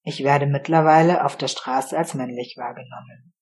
[0.09, 3.35] Ich werde mittlerweile auf der Straße als männlich wahrgenommen.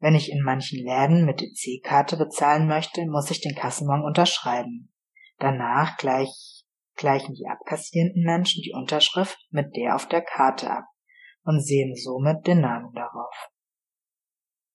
[0.00, 4.92] Wenn ich in manchen Läden mit EC-Karte bezahlen möchte, muss ich den Kassenbon unterschreiben.
[5.38, 6.64] Danach gleich
[6.96, 10.86] gleichen die abkassierenden Menschen die Unterschrift mit der auf der Karte ab
[11.44, 13.48] und sehen somit den Namen darauf.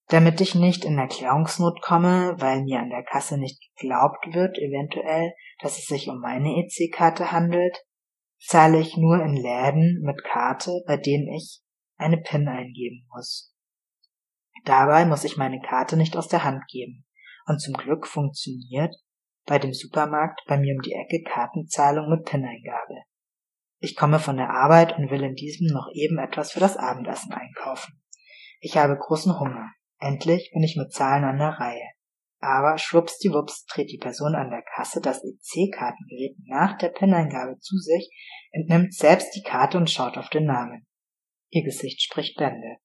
[0.08, 5.34] Damit ich nicht in Erklärungsnot komme, weil mir an der Kasse nicht geglaubt wird, eventuell,
[5.60, 7.84] dass es sich um meine EC-Karte handelt,
[8.44, 11.62] zahle ich nur in Läden mit Karte, bei denen ich
[11.96, 13.54] eine PIN eingeben muss.
[14.64, 17.04] Dabei muss ich meine Karte nicht aus der Hand geben.
[17.46, 18.94] Und zum Glück funktioniert
[19.46, 23.02] bei dem Supermarkt bei mir um die Ecke Kartenzahlung mit PIN-Eingabe.
[23.78, 27.32] Ich komme von der Arbeit und will in diesem noch eben etwas für das Abendessen
[27.32, 28.00] einkaufen.
[28.60, 29.70] Ich habe großen Hunger.
[29.98, 31.90] Endlich bin ich mit Zahlen an der Reihe.
[32.44, 38.10] Aber schwuppsdiwupps dreht die Person an der Kasse das EC-Kartengerät nach der PIN-Eingabe zu sich,
[38.50, 40.84] entnimmt selbst die Karte und schaut auf den Namen.
[41.50, 42.78] Ihr Gesicht spricht Bände.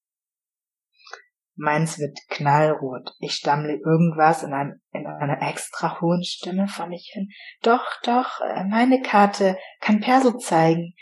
[1.56, 3.10] Meins wird knallrot.
[3.18, 7.28] Ich stammle irgendwas in, einem, in einer extra hohen Stimme vor mich hin.
[7.62, 10.94] Doch, doch, äh, meine Karte kann Perso zeigen.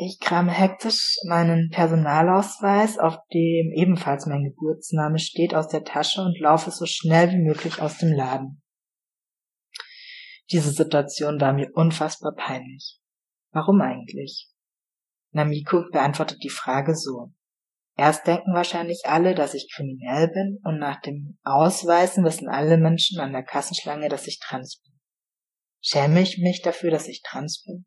[0.00, 6.38] Ich krame hektisch meinen Personalausweis, auf dem ebenfalls mein Geburtsname steht, aus der Tasche und
[6.38, 8.62] laufe so schnell wie möglich aus dem Laden.
[10.52, 13.00] Diese Situation war mir unfassbar peinlich.
[13.50, 14.48] Warum eigentlich?
[15.32, 17.32] Namiko beantwortet die Frage so.
[17.96, 23.18] Erst denken wahrscheinlich alle, dass ich kriminell bin und nach dem Ausweisen wissen alle Menschen
[23.18, 24.96] an der Kassenschlange, dass ich trans bin.
[25.82, 27.84] Schäme ich mich dafür, dass ich trans bin?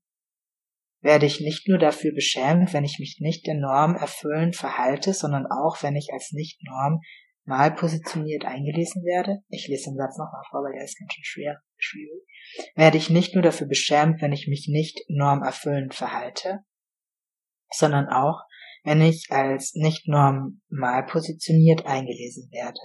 [1.02, 5.47] Werde ich nicht nur dafür beschämt, wenn ich mich nicht der Norm erfüllend verhalte, sondern
[5.47, 7.02] auch, wenn ich als Nicht-Norm
[7.43, 9.39] mal positioniert eingelesen werde?
[9.49, 12.22] Ich lese den Satz nochmal vor, weil der ist ganz schön schwer, schwierig.
[12.76, 16.60] Werde ich nicht nur dafür beschämt, wenn ich mich nicht normerfüllend verhalte,
[17.72, 18.41] sondern auch,
[18.84, 22.80] wenn ich als nicht normal positioniert eingelesen werde.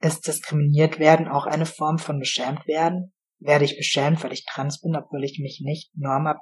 [0.00, 3.12] Ist diskriminiert werden auch eine Form von beschämt werden?
[3.38, 6.38] Werde ich beschämt, weil ich trans bin, obwohl ich mich nicht normab,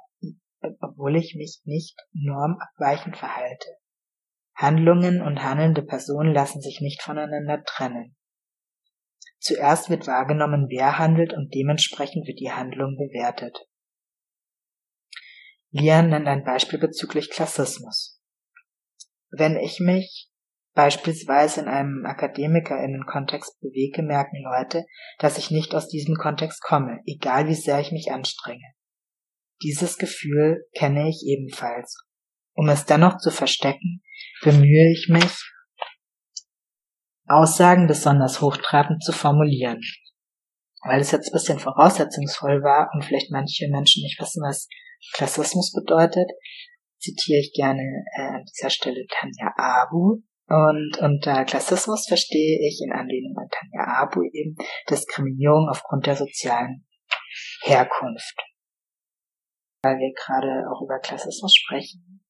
[0.79, 3.67] obwohl ich mich nicht normabweichend verhalte?
[4.55, 8.15] Handlungen und handelnde Personen lassen sich nicht voneinander trennen.
[9.39, 13.67] Zuerst wird wahrgenommen, wer handelt und dementsprechend wird die Handlung bewertet.
[15.71, 18.21] Lian nennt ein Beispiel bezüglich Klassismus.
[19.29, 20.31] Wenn ich mich
[20.75, 24.85] beispielsweise in einem Akademikerinnenkontext bewege, merken Leute,
[25.19, 28.73] dass ich nicht aus diesem Kontext komme, egal wie sehr ich mich anstrenge.
[29.63, 32.03] Dieses Gefühl kenne ich ebenfalls.
[32.53, 34.01] Um es dennoch zu verstecken,
[34.43, 35.51] bemühe ich mich,
[37.27, 39.81] Aussagen besonders hochtrabend zu formulieren.
[40.83, 44.67] Weil es jetzt ein bisschen voraussetzungsvoll war und vielleicht manche Menschen nicht wissen, was
[45.13, 46.29] Klassismus bedeutet,
[46.99, 47.81] zitiere ich gerne
[48.17, 50.21] äh, an dieser Stelle Tanja Abu.
[50.47, 54.55] Und unter Klassismus verstehe ich in Anlehnung an Tanja Abu eben
[54.89, 56.85] Diskriminierung aufgrund der sozialen
[57.63, 58.35] Herkunft.
[59.81, 62.23] Weil wir gerade auch über Klassismus sprechen,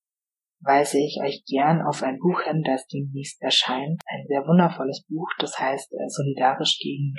[0.61, 4.01] weise ich euch gern auf ein Buch hin, das demnächst erscheint.
[4.07, 7.13] Ein sehr wundervolles Buch, das heißt äh, Solidarisch gegen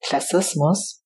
[0.00, 1.00] Klassismus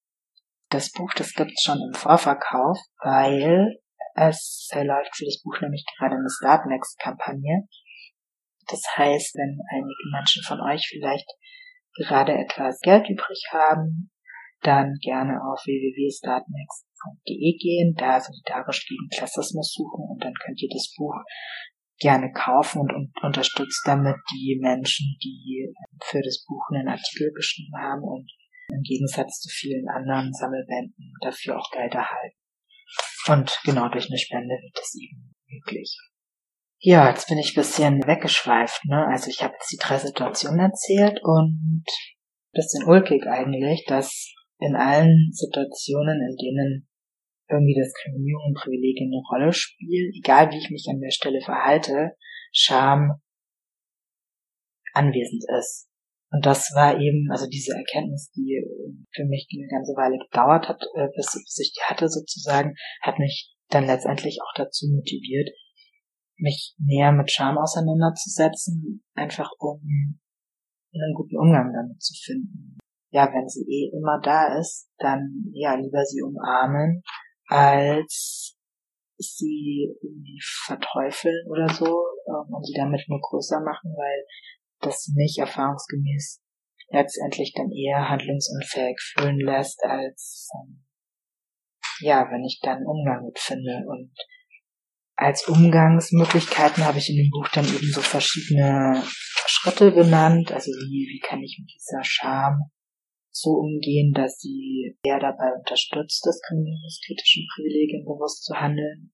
[0.74, 3.78] das Buch, das gibt's schon im Vorverkauf, weil
[4.16, 7.68] es läuft für das Buch nämlich gerade eine Startnext-Kampagne.
[8.68, 11.28] Das heißt, wenn einige Menschen von euch vielleicht
[11.96, 14.10] gerade etwas Geld übrig haben,
[14.62, 20.92] dann gerne auf www.startnext.de gehen, da solidarisch gegen Klassismus suchen und dann könnt ihr das
[20.96, 21.14] Buch
[21.98, 27.76] gerne kaufen und, und unterstützt damit die Menschen, die für das Buch einen Artikel geschrieben
[27.76, 28.30] haben und
[28.72, 32.36] im Gegensatz zu vielen anderen Sammelbänden dafür auch Geld erhalten.
[33.28, 35.96] Und genau durch eine Spende wird das eben möglich.
[36.86, 39.06] Ja, jetzt bin ich ein bisschen weggeschweift, ne?
[39.08, 41.82] Also ich habe jetzt die drei Situationen erzählt und
[42.52, 46.88] bisschen ulkig eigentlich, dass in allen Situationen, in denen
[47.48, 52.16] irgendwie Diskriminierung und Privilegien eine Rolle spielen, egal wie ich mich an der Stelle verhalte,
[52.52, 53.14] Scham
[54.92, 55.88] anwesend ist.
[56.32, 58.60] Und das war eben, also diese Erkenntnis, die
[59.14, 63.54] für mich eine ganze Weile gedauert hat, äh, bis, ich die hatte sozusagen, hat mich
[63.70, 65.48] dann letztendlich auch dazu motiviert,
[66.36, 69.80] mich näher mit Scham auseinanderzusetzen, einfach um
[70.94, 72.78] einen guten Umgang damit zu finden.
[73.10, 77.02] Ja, wenn sie eh immer da ist, dann ja lieber sie umarmen,
[77.46, 78.56] als
[79.18, 84.24] sie irgendwie verteufeln oder so ähm, und sie damit nur größer machen, weil
[84.80, 86.42] das mich erfahrungsgemäß
[86.88, 90.84] letztendlich dann eher handlungsunfähig fühlen lässt, als ähm,
[92.00, 93.84] ja, wenn ich dann Umgang mit finde.
[93.86, 94.12] Und
[95.16, 99.02] als Umgangsmöglichkeiten habe ich in dem Buch dann eben so verschiedene
[99.46, 100.50] Schritte genannt.
[100.52, 102.70] Also wie, wie kann ich mit dieser Scham
[103.30, 109.12] so umgehen, dass sie eher dabei unterstützt, diskriminierungskritischen Privilegien bewusst zu handeln.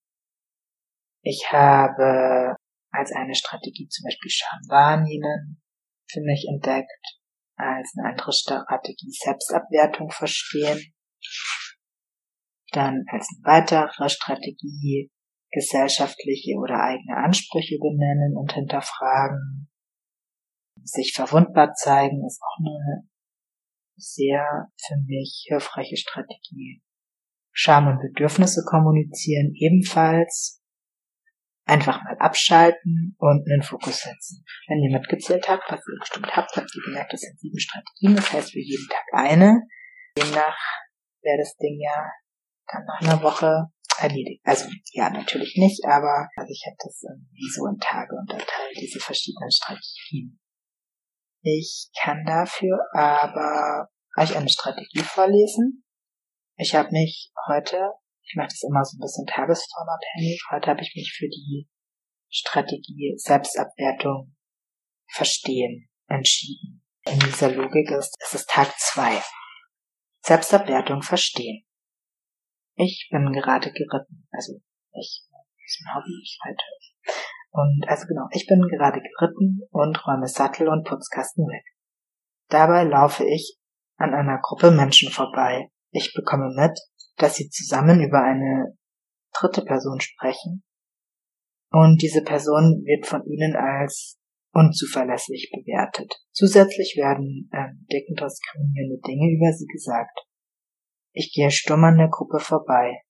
[1.22, 2.54] Ich habe
[2.90, 5.62] als eine Strategie zum Beispiel Scham wahrnehmen
[6.10, 7.20] für mich entdeckt
[7.56, 10.92] als eine andere Strategie Selbstabwertung verstehen.
[12.72, 15.10] Dann als eine weitere Strategie
[15.50, 19.68] gesellschaftliche oder eigene Ansprüche benennen und hinterfragen.
[20.82, 23.08] Sich verwundbar zeigen ist auch eine
[23.96, 26.82] sehr für mich hilfreiche Strategie.
[27.52, 30.62] Scham und Bedürfnisse kommunizieren ebenfalls.
[31.66, 34.44] Einfach mal abschalten und einen Fokus setzen.
[34.66, 38.16] Wenn ihr mitgezählt habt, was ihr bestimmt habt, habt ihr gemerkt, das sind sieben Strategien.
[38.16, 39.60] Das heißt für jeden Tag eine.
[40.16, 40.58] Demnach
[41.22, 42.10] wäre das Ding ja
[42.72, 43.66] dann nach einer Woche
[44.00, 44.40] erledigt.
[44.44, 49.00] Also ja, natürlich nicht, aber also ich habe das irgendwie so in Tage unterteilt, diese
[49.00, 50.40] verschiedenen Strategien.
[51.42, 53.88] Ich kann dafür aber
[54.18, 55.84] euch eine Strategie vorlesen.
[56.56, 57.92] Ich habe mich heute,
[58.22, 61.68] ich mache das immer so ein bisschen tagesformabhängig, heute habe ich mich für die
[62.28, 64.36] Strategie Selbstabwertung
[65.08, 66.84] verstehen entschieden.
[67.06, 69.22] In dieser Logik ist, es ist Tag zwei.
[70.22, 71.64] Selbstabwertung verstehen.
[72.74, 74.26] Ich bin gerade geritten.
[74.30, 74.54] Also
[74.92, 76.62] ich, das ist mein Hobby, ich reite.
[77.52, 81.64] Und also genau, ich bin gerade geritten und räume Sattel und Putzkasten weg.
[82.48, 83.58] Dabei laufe ich
[83.96, 85.70] an einer Gruppe Menschen vorbei.
[85.90, 86.78] Ich bekomme mit,
[87.16, 88.76] dass sie zusammen über eine
[89.38, 90.62] dritte Person sprechen.
[91.70, 94.18] Und diese Person wird von ihnen als
[94.52, 96.12] unzuverlässig bewertet.
[96.32, 100.18] Zusätzlich werden äh, deckend diskriminierende Dinge über sie gesagt.
[101.12, 103.02] Ich gehe stumm an der Gruppe vorbei.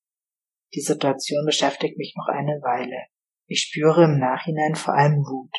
[0.73, 3.07] Die Situation beschäftigt mich noch eine Weile.
[3.47, 5.53] Ich spüre im Nachhinein vor allem Wut.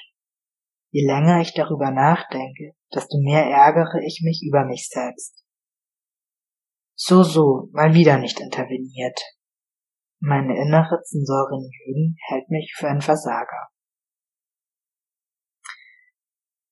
[0.90, 5.45] Je länger ich darüber nachdenke, desto mehr ärgere ich mich über mich selbst.
[6.95, 9.18] So, so, mal wieder nicht interveniert.
[10.20, 13.68] Meine innere Zensorin Jürgen hält mich für einen Versager.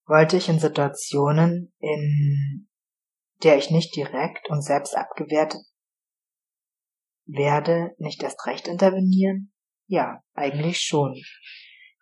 [0.07, 2.70] Wollte ich in Situationen, in
[3.43, 5.63] der ich nicht direkt und selbst abgewertet
[7.27, 9.53] werde, nicht erst recht intervenieren?
[9.87, 11.21] Ja, eigentlich schon.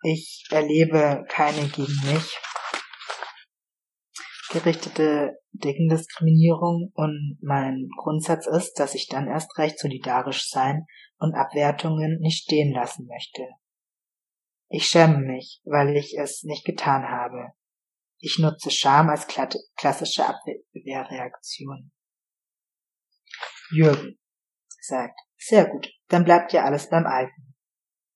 [0.03, 2.39] Ich erlebe keine gegen mich
[4.49, 10.85] gerichtete Dickendiskriminierung und mein Grundsatz ist, dass ich dann erst recht solidarisch sein
[11.17, 13.47] und Abwertungen nicht stehen lassen möchte.
[14.69, 17.49] Ich schäme mich, weil ich es nicht getan habe.
[18.19, 21.91] Ich nutze Scham als klassische Abwehrreaktion.
[23.71, 24.19] Jürgen
[24.81, 27.55] sagt, sehr gut, dann bleibt ja alles beim Alten.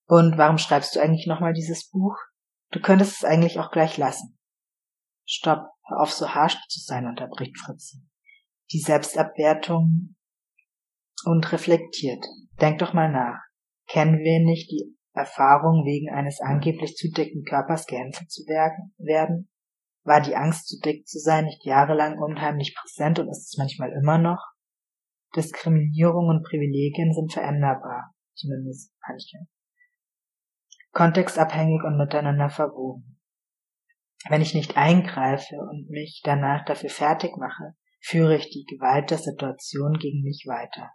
[0.06, 2.16] Und warum schreibst du eigentlich nochmal dieses Buch?
[2.70, 4.38] Du könntest es eigentlich auch gleich lassen.
[5.24, 8.02] Stopp, hör auf so harsch zu sein, unterbricht Fritzi.
[8.72, 10.16] Die Selbstabwertung
[11.24, 12.24] und reflektiert.
[12.60, 13.40] Denk doch mal nach.
[13.86, 19.48] Kennen wir nicht die Erfahrung, wegen eines angeblich zu dicken Körpers gehänselt zu werden?
[20.04, 23.90] War die Angst, zu dick zu sein, nicht jahrelang unheimlich präsent und ist es manchmal
[23.92, 24.52] immer noch?
[25.34, 29.38] Diskriminierung und Privilegien sind veränderbar, zumindest manche.
[30.92, 33.18] Kontextabhängig und miteinander verwoben.
[34.28, 39.18] Wenn ich nicht eingreife und mich danach dafür fertig mache, führe ich die Gewalt der
[39.18, 40.90] Situation gegen mich weiter.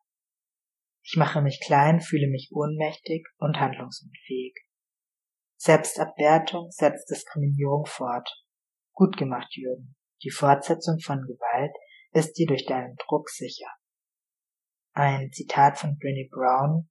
[1.04, 4.54] Ich mache mich klein, fühle mich ohnmächtig und handlungsunfähig.
[5.58, 8.30] Selbstabwertung setzt Diskriminierung fort.
[9.00, 9.96] Gut gemacht, Jürgen.
[10.24, 11.72] Die Fortsetzung von Gewalt
[12.12, 13.70] ist dir durch deinen Druck sicher.
[14.92, 16.90] Ein Zitat von Brené Brown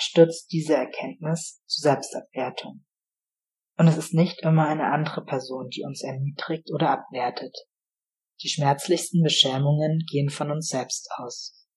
[0.00, 2.84] stützt diese Erkenntnis zu Selbstabwertung.
[3.76, 7.56] Und es ist nicht immer eine andere Person, die uns erniedrigt oder abwertet.
[8.42, 11.68] Die schmerzlichsten Beschämungen gehen von uns selbst aus.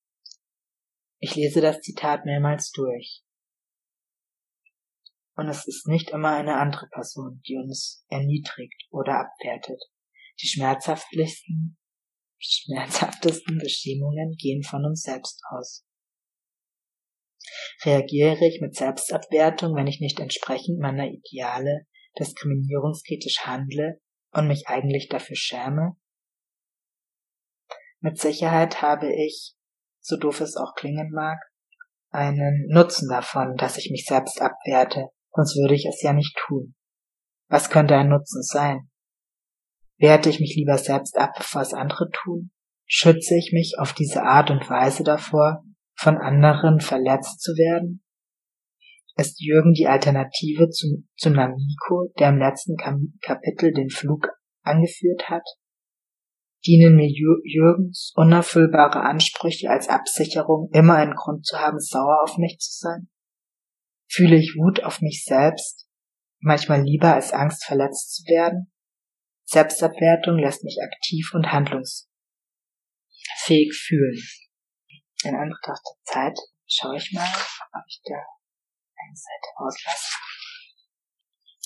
[1.20, 3.22] Ich lese das Zitat mehrmals durch.
[5.36, 9.82] Und es ist nicht immer eine andere Person, die uns erniedrigt oder abwertet.
[10.42, 11.78] Die schmerzhaftesten,
[12.40, 15.86] schmerzhaftesten Bestimmungen gehen von uns selbst aus.
[17.84, 21.86] Reagiere ich mit Selbstabwertung, wenn ich nicht entsprechend meiner Ideale
[22.18, 24.00] diskriminierungskritisch handle
[24.32, 25.98] und mich eigentlich dafür schäme?
[28.00, 29.56] Mit Sicherheit habe ich,
[30.00, 31.40] so doof es auch klingen mag,
[32.10, 36.76] einen Nutzen davon, dass ich mich selbst abwerte sonst würde ich es ja nicht tun.
[37.50, 38.90] Was könnte ein Nutzen sein?
[39.98, 42.52] Werte ich mich lieber selbst ab, bevor es andere tun?
[42.88, 45.64] Schütze ich mich auf diese Art und Weise davor,
[45.96, 48.04] von anderen verletzt zu werden?
[49.18, 52.76] Ist Jürgen die Alternative zu, zu Namiko, der im letzten
[53.22, 54.28] Kapitel den Flug
[54.62, 55.44] angeführt hat?
[56.66, 62.58] Dienen mir Jürgens unerfüllbare Ansprüche als Absicherung, immer einen Grund zu haben, sauer auf mich
[62.60, 63.08] zu sein?
[64.08, 65.88] Fühle ich Wut auf mich selbst,
[66.40, 68.72] manchmal lieber als Angst verletzt zu werden?
[69.46, 72.08] Selbstabwertung lässt mich aktiv und handlungsfähig
[73.74, 74.22] fühlen.
[75.24, 76.38] In Anbetracht der Zeit
[76.68, 80.14] schaue ich mal, ob ich da eine Seite auslasse.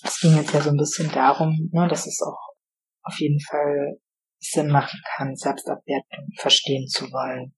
[0.03, 2.55] Es ging jetzt ja so ein bisschen darum, ne, dass es auch
[3.03, 3.99] auf jeden Fall
[4.39, 7.53] Sinn machen kann, Selbstabwertung verstehen zu wollen.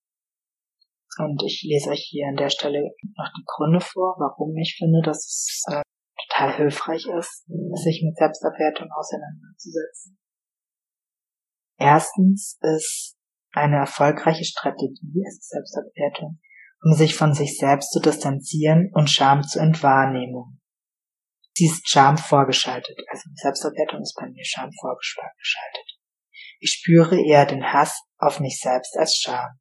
[1.18, 5.02] Und ich lese euch hier an der Stelle noch die Gründe vor, warum ich finde,
[5.04, 5.82] dass es äh,
[6.30, 7.46] total hilfreich ist,
[7.84, 10.18] sich mit Selbstabwertung auseinanderzusetzen.
[11.78, 13.18] Erstens ist
[13.52, 16.40] eine erfolgreiche Strategie, ist Selbstabwertung,
[16.84, 20.60] um sich von sich selbst zu distanzieren und Scham zu Entwahrnehmung.
[21.54, 26.00] Sie ist Scham vorgeschaltet, also Selbstabwertung ist bei mir Scham vorgeschaltet.
[26.60, 29.60] Ich spüre eher den Hass auf mich selbst als Scham.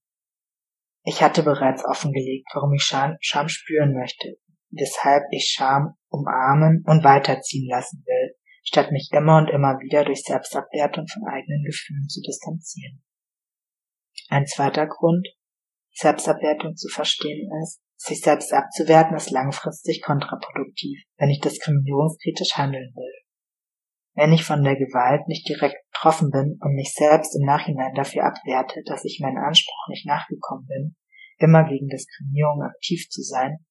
[1.03, 4.37] Ich hatte bereits offengelegt, warum ich Scham, Scham spüren möchte,
[4.71, 10.23] weshalb ich Scham umarmen und weiterziehen lassen will, statt mich immer und immer wieder durch
[10.23, 13.03] Selbstabwertung von eigenen Gefühlen zu distanzieren.
[14.29, 15.27] Ein zweiter Grund,
[15.93, 23.21] Selbstabwertung zu verstehen ist, sich selbst abzuwerten ist langfristig kontraproduktiv, wenn ich diskriminierungskritisch handeln will.
[24.21, 28.25] Wenn ich von der Gewalt nicht direkt betroffen bin und mich selbst im Nachhinein dafür
[28.25, 30.95] abwerte, dass ich meinen Anspruch nicht nachgekommen bin,
[31.39, 33.65] immer gegen Diskriminierung aktiv zu sein,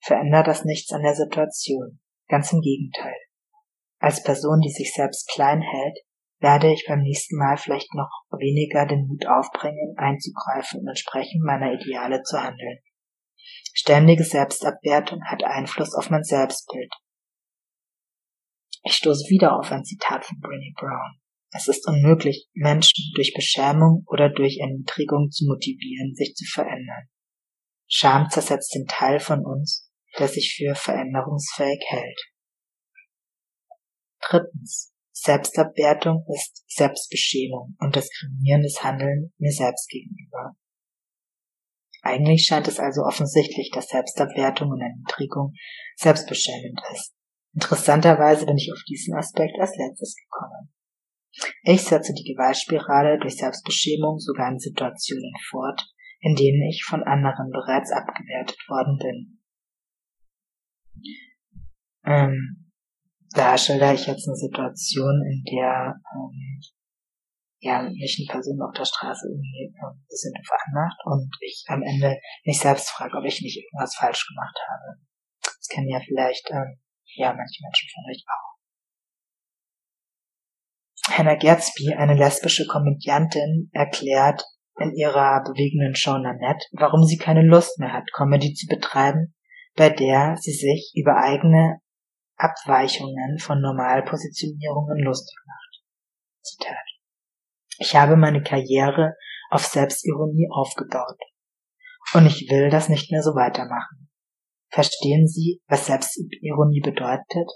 [0.00, 1.98] verändert das nichts an der Situation.
[2.28, 3.16] Ganz im Gegenteil.
[3.98, 5.98] Als Person, die sich selbst klein hält,
[6.40, 11.72] werde ich beim nächsten Mal vielleicht noch weniger den Mut aufbringen, einzugreifen und entsprechend meiner
[11.72, 12.80] Ideale zu handeln.
[13.72, 16.92] Ständige Selbstabwertung hat Einfluss auf mein Selbstbild.
[18.86, 21.18] Ich stoße wieder auf ein Zitat von Brené Brown.
[21.52, 27.08] Es ist unmöglich, Menschen durch Beschämung oder durch Erniedrigung zu motivieren, sich zu verändern.
[27.88, 32.20] Scham zersetzt den Teil von uns, der sich für veränderungsfähig hält.
[34.20, 34.92] Drittens.
[35.10, 40.54] Selbstabwertung ist Selbstbeschämung und diskriminierendes Handeln mir selbst gegenüber.
[42.02, 45.54] Eigentlich scheint es also offensichtlich, dass Selbstabwertung und Erniedrigung
[45.96, 47.15] selbstbeschämend ist.
[47.56, 50.68] Interessanterweise bin ich auf diesen Aspekt als letztes gekommen.
[51.62, 55.82] Ich setze die Gewaltspirale durch Selbstbeschämung sogar in Situationen fort,
[56.20, 59.40] in denen ich von anderen bereits abgewertet worden bin.
[62.04, 62.72] Ähm,
[63.30, 66.60] da schilder ich jetzt eine Situation, in der ähm,
[67.60, 71.82] ja, mich eine Person auf der Straße irgendwie ähm, ein bisschen veranmacht und ich am
[71.82, 75.00] Ende mich selbst frage, ob ich nicht irgendwas falsch gemacht habe.
[75.42, 76.78] Das kennen ja vielleicht ähm,
[77.16, 78.56] ja manche Menschen euch auch.
[81.16, 84.42] Hannah Gadsby, eine lesbische Komödiantin, erklärt
[84.78, 89.34] in ihrer bewegenden Show Nanette, warum sie keine Lust mehr hat, Comedy zu betreiben,
[89.76, 91.80] bei der sie sich über eigene
[92.36, 95.82] Abweichungen von Normalpositionierungen lustig macht.
[96.42, 96.76] Zitat.
[97.78, 99.14] Ich habe meine Karriere
[99.50, 101.18] auf Selbstironie aufgebaut.
[102.12, 104.05] Und ich will das nicht mehr so weitermachen.
[104.68, 107.50] Verstehen Sie, was Selbstironie bedeutet?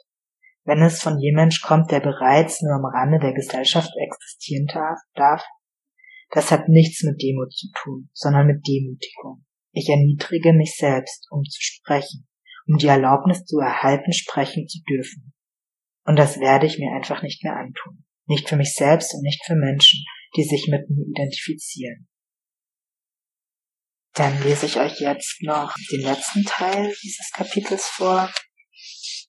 [0.65, 4.67] Wenn es von jemandem kommt, der bereits nur am Rande der Gesellschaft existieren
[5.15, 5.43] darf,
[6.31, 9.45] das hat nichts mit Demut zu tun, sondern mit Demütigung.
[9.73, 12.29] Ich erniedrige mich selbst, um zu sprechen,
[12.67, 15.33] um die Erlaubnis zu erhalten, sprechen zu dürfen.
[16.05, 18.05] Und das werde ich mir einfach nicht mehr antun.
[18.27, 20.05] Nicht für mich selbst und nicht für Menschen,
[20.37, 22.09] die sich mit mir identifizieren.
[24.15, 28.29] Dann lese ich euch jetzt noch den letzten Teil dieses Kapitels vor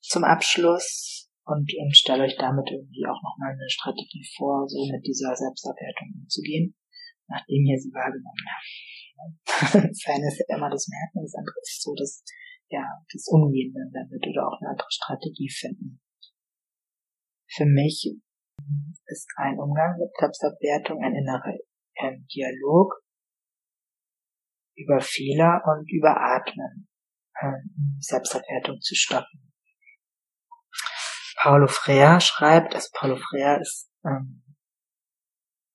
[0.02, 5.06] zum Abschluss und, und stelle euch damit irgendwie auch nochmal eine Strategie vor, so mit
[5.06, 6.76] dieser Selbstabwertung umzugehen,
[7.28, 8.70] nachdem ihr sie wahrgenommen habt.
[9.94, 12.24] das eine ist ja immer das Merken, das andere ist so das,
[12.70, 16.02] ja, das Umgehen dann damit oder auch eine andere Strategie finden.
[17.48, 18.10] Für mich
[19.06, 21.54] ist ein Umgang mit Selbstabwertung ein innerer
[22.34, 23.04] Dialog
[24.84, 26.88] über Fehler und über Atmen,
[27.42, 29.54] um Selbstabwertung zu stoppen.
[31.42, 34.44] Paulo Freire schreibt, also Paulo Freire ist ähm,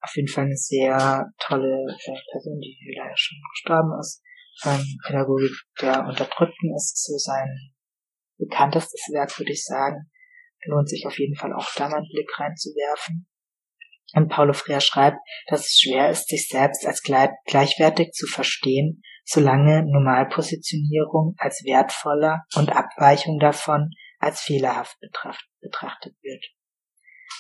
[0.01, 1.87] auf jeden Fall eine sehr tolle
[2.31, 4.23] Person, die leider schon gestorben ist.
[4.65, 7.73] Ähm, Pädagogik der Unterdrückten ist so sein
[8.39, 10.11] bekanntestes Werk, würde ich sagen
[10.67, 13.27] lohnt sich auf jeden Fall auch da mal einen Blick reinzuwerfen.
[14.13, 19.83] Und Paulo Freire schreibt, dass es schwer ist, sich selbst als gleichwertig zu verstehen, solange
[19.85, 26.45] Normalpositionierung als wertvoller und Abweichung davon als fehlerhaft betrachtet wird.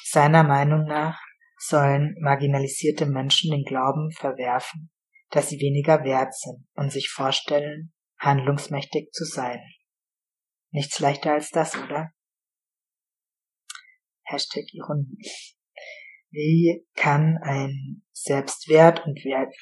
[0.04, 1.20] Seiner Meinung nach
[1.58, 4.90] sollen marginalisierte Menschen den Glauben verwerfen,
[5.30, 9.60] dass sie weniger wert sind und sich vorstellen, handlungsmächtig zu sein.
[10.70, 12.10] Nichts leichter als das, oder?
[14.24, 15.55] Hashtag Ironie.
[16.36, 19.18] Wie kann ein Selbstwert und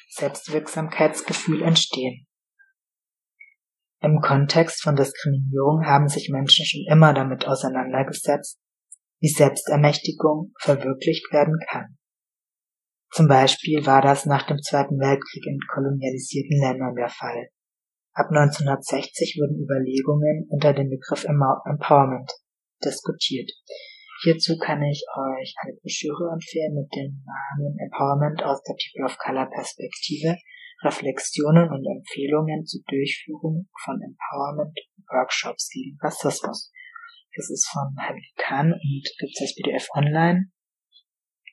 [0.09, 2.27] Selbstwirksamkeitsgefühl entstehen?
[4.01, 8.59] Im Kontext von Diskriminierung haben sich Menschen schon immer damit auseinandergesetzt,
[9.21, 11.97] wie Selbstermächtigung verwirklicht werden kann.
[13.09, 17.47] Zum Beispiel war das nach dem Zweiten Weltkrieg in kolonialisierten Ländern der Fall.
[18.11, 22.29] Ab 1960 wurden Überlegungen unter dem Begriff Empowerment
[22.83, 23.49] diskutiert.
[24.25, 29.19] Hierzu kann ich euch eine Broschüre empfehlen mit dem Namen Empowerment aus der People of
[29.19, 30.35] Color Perspektive,
[30.81, 34.73] Reflexionen und Empfehlungen zur Durchführung von Empowerment
[35.13, 36.73] Workshops gegen Rassismus.
[37.35, 40.49] Das ist von Hamid Khan und gibt es als PDF online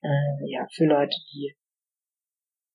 [0.01, 1.55] äh, ja, für Leute, die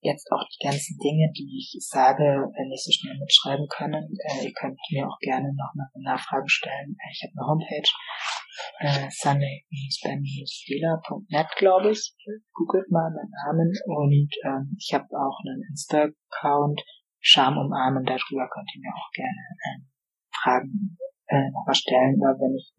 [0.02, 4.16] jetzt auch die ganzen Dinge, die ich sage, nicht so schnell mitschreiben können.
[4.24, 6.96] Äh, ihr könnt mir auch gerne noch mal Nachfragen stellen.
[7.00, 7.90] Äh, ich habe eine Homepage,
[8.80, 12.16] äh, sunday-ben-stela.net, glaube ich.
[12.54, 16.84] Googelt mal meinen Namen und ähm, ich habe auch einen Insta-Account,
[17.20, 19.90] Scham umarmen, darüber könnt ihr mir auch gerne ähm,
[20.32, 22.72] Fragen äh, nochmal stellen, oder wenn ich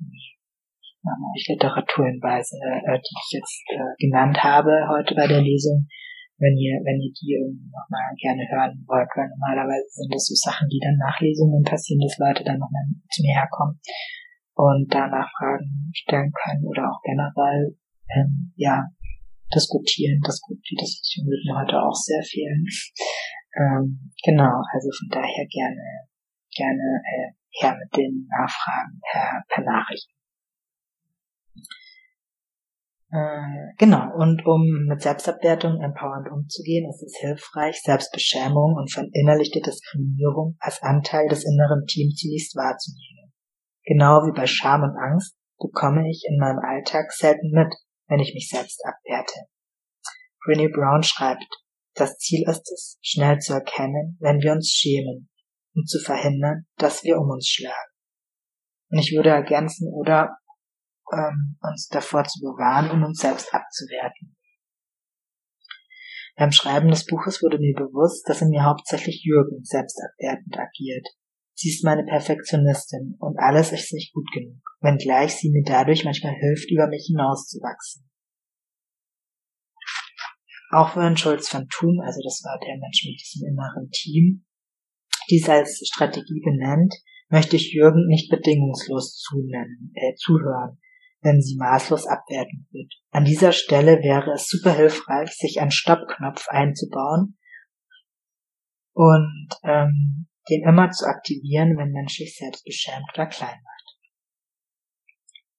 [1.35, 5.87] euch Literaturhinweise, äh, die ich jetzt äh, genannt habe heute bei der Lesung,
[6.39, 7.35] wenn ihr, wenn ihr die
[7.71, 12.01] nochmal gerne hören wollt, weil normalerweise sind das so Sachen, die dann nach Lesungen passieren,
[12.01, 13.79] dass Leute dann nochmal zu mir herkommen
[14.55, 17.77] und danach Fragen stellen können oder auch generell,
[18.15, 18.87] ähm, ja,
[19.55, 20.21] diskutieren.
[20.25, 22.67] Das, die Diskussion wird mir heute auch sehr fehlen.
[23.57, 26.07] Ähm, genau, also von daher gerne,
[26.55, 27.31] gerne äh,
[27.61, 30.09] her mit den Nachfragen per, per Nachricht.
[33.11, 40.57] Äh, genau, und um mit Selbstabwertung empowernd umzugehen, ist es hilfreich, Selbstbeschämung und verinnerlichte Diskriminierung
[40.59, 43.33] als Anteil des inneren Teams zunächst wahrzunehmen.
[43.85, 47.73] Genau wie bei Scham und Angst bekomme ich in meinem Alltag selten mit,
[48.09, 49.41] wenn ich mich selbst abwerte.
[50.45, 51.49] Brené Brown schreibt,
[51.95, 55.31] das Ziel ist es, schnell zu erkennen, wenn wir uns schämen,
[55.75, 57.93] um zu verhindern, dass wir um uns schlagen.
[58.91, 60.37] Und ich würde ergänzen, oder
[61.13, 64.37] ähm, uns davor zu bewahren und uns selbst abzuwerten.
[66.37, 71.07] Beim Schreiben des Buches wurde mir bewusst, dass in mir hauptsächlich Jürgen selbstabwertend agiert.
[71.55, 76.35] Sie ist meine Perfektionistin und alles ist nicht gut genug, wenngleich sie mir dadurch manchmal
[76.35, 78.09] hilft, über mich hinauszuwachsen.
[80.71, 84.45] Auch wenn Schulz van Thun, also das war der Mensch mit diesem inneren Team,
[85.31, 86.95] dies als Strategie benennt,
[87.31, 90.79] möchte ich Jürgen nicht bedingungslos zunennen, äh, zuhören,
[91.29, 92.93] wenn sie maßlos abwertend wird.
[93.11, 97.39] An dieser Stelle wäre es super hilfreich, sich einen Stoppknopf einzubauen
[98.95, 103.79] und ähm, den immer zu aktivieren, wenn Mensch sich selbst beschämt oder klein macht.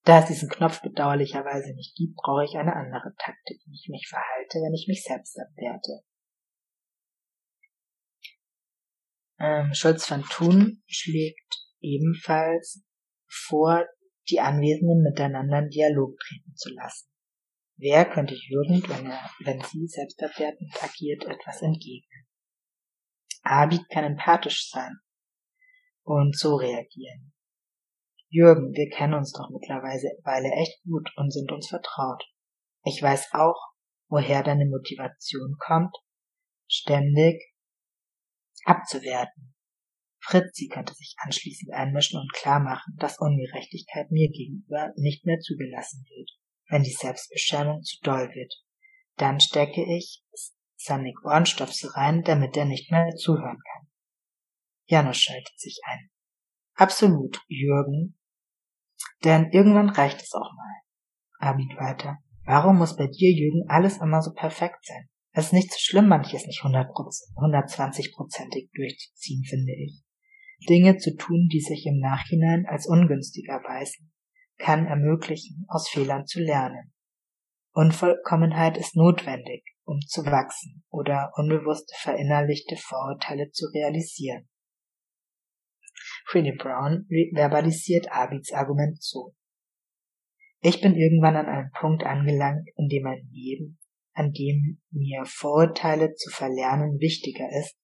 [0.05, 4.07] Da es diesen Knopf bedauerlicherweise nicht gibt, brauche ich eine andere Taktik, wie ich mich
[4.09, 6.01] verhalte, wenn ich mich selbst abwerte.
[9.37, 12.83] Ähm, Schulz van Thun schlägt ebenfalls
[13.27, 13.85] vor,
[14.29, 17.09] die Anwesenden miteinander in Dialog treten zu lassen.
[17.77, 22.27] Wer könnte Jürgen, wenn er, wenn sie selbstabwertend agiert, etwas entgegnen?
[23.41, 24.99] Abid kann empathisch sein
[26.03, 27.33] und so reagieren.
[28.29, 32.23] Jürgen, wir kennen uns doch mittlerweile echt gut und sind uns vertraut.
[32.83, 33.71] Ich weiß auch,
[34.07, 35.95] woher deine Motivation kommt,
[36.67, 37.41] ständig
[38.65, 39.55] abzuwerten.
[40.21, 46.29] Fritzi könnte sich anschließend einmischen und klarmachen, dass Ungerechtigkeit mir gegenüber nicht mehr zugelassen wird,
[46.67, 48.53] wenn die Selbstbeschämung zu doll wird.
[49.15, 50.23] Dann stecke ich
[50.75, 53.87] Sanik Ohrenstöpsel rein, damit er nicht mehr zuhören kann.
[54.85, 56.09] Janusz schaltet sich ein.
[56.75, 58.17] Absolut, Jürgen.
[59.23, 61.49] Denn irgendwann reicht es auch mal.
[61.51, 62.19] Abid weiter.
[62.45, 65.09] Warum muss bei dir, Jürgen, alles immer so perfekt sein?
[65.31, 66.87] Es ist nicht so schlimm, manches nicht 100%,
[67.35, 70.01] 120%ig durchzuziehen, finde ich.
[70.67, 74.11] Dinge zu tun, die sich im Nachhinein als ungünstig erweisen,
[74.57, 76.93] kann ermöglichen, aus Fehlern zu lernen.
[77.73, 84.49] Unvollkommenheit ist notwendig, um zu wachsen oder unbewusste verinnerlichte Vorurteile zu realisieren.
[86.25, 89.33] Freddie Brown verbalisiert Abids Argument so.
[90.61, 93.79] Ich bin irgendwann an einem Punkt angelangt, in dem mein Leben,
[94.13, 97.78] an dem mir Vorurteile zu verlernen wichtiger ist,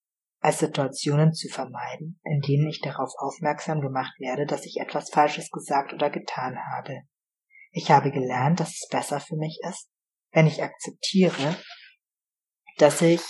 [0.46, 5.50] als Situationen zu vermeiden, in denen ich darauf aufmerksam gemacht werde, dass ich etwas Falsches
[5.50, 7.00] gesagt oder getan habe.
[7.72, 9.90] Ich habe gelernt, dass es besser für mich ist,
[10.30, 11.56] wenn ich akzeptiere,
[12.78, 13.20] dass ich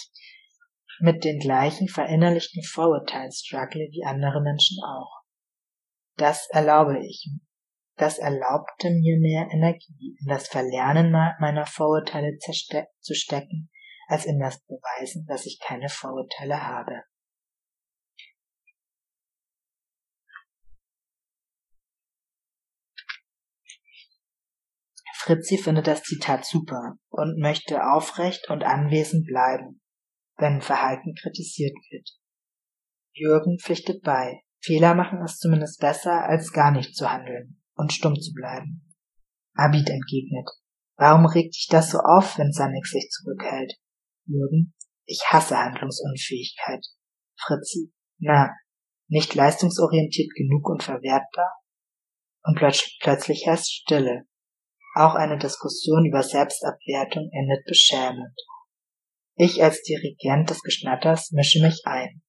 [1.00, 5.22] mit den gleichen verinnerlichten Vorurteilen struggle wie andere Menschen auch.
[6.16, 7.30] Das erlaube ich
[7.96, 13.70] das erlaubte mir mehr Energie in das Verlernen meiner Vorurteile zu stecken,
[14.06, 17.02] als in das Beweisen, dass ich keine Vorurteile habe.
[25.26, 29.82] Fritzi findet das Zitat super und möchte aufrecht und anwesend bleiben,
[30.36, 32.10] wenn Verhalten kritisiert wird.
[33.12, 34.42] Jürgen pflichtet bei.
[34.60, 38.94] Fehler machen ist zumindest besser, als gar nicht zu handeln und stumm zu bleiben.
[39.54, 40.48] Abid entgegnet.
[40.96, 43.74] Warum regt dich das so auf, wenn Sanik sich zurückhält?
[44.26, 44.74] Jürgen,
[45.04, 46.84] ich hasse Handlungsunfähigkeit.
[47.38, 48.50] Fritzi, na,
[49.08, 51.52] nicht leistungsorientiert genug und verwertbar?
[52.42, 54.26] Und plötzlich herrscht Stille.
[54.94, 58.34] Auch eine Diskussion über Selbstabwertung endet beschämend.
[59.36, 62.22] Ich als Dirigent des Geschnatters mische mich ein.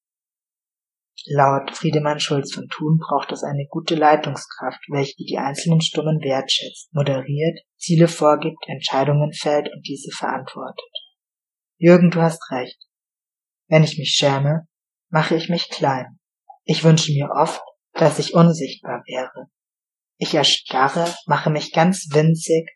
[1.26, 6.92] Laut Friedemann Schulz von Thun braucht es eine gute Leitungskraft, welche die einzelnen Stimmen wertschätzt,
[6.92, 11.07] moderiert, Ziele vorgibt, Entscheidungen fällt und diese verantwortet.
[11.80, 12.76] Jürgen, du hast recht.
[13.68, 14.66] Wenn ich mich schäme,
[15.10, 16.18] mache ich mich klein.
[16.64, 17.60] Ich wünsche mir oft,
[17.92, 19.48] dass ich unsichtbar wäre.
[20.16, 22.68] Ich erstarre, mache mich ganz winzig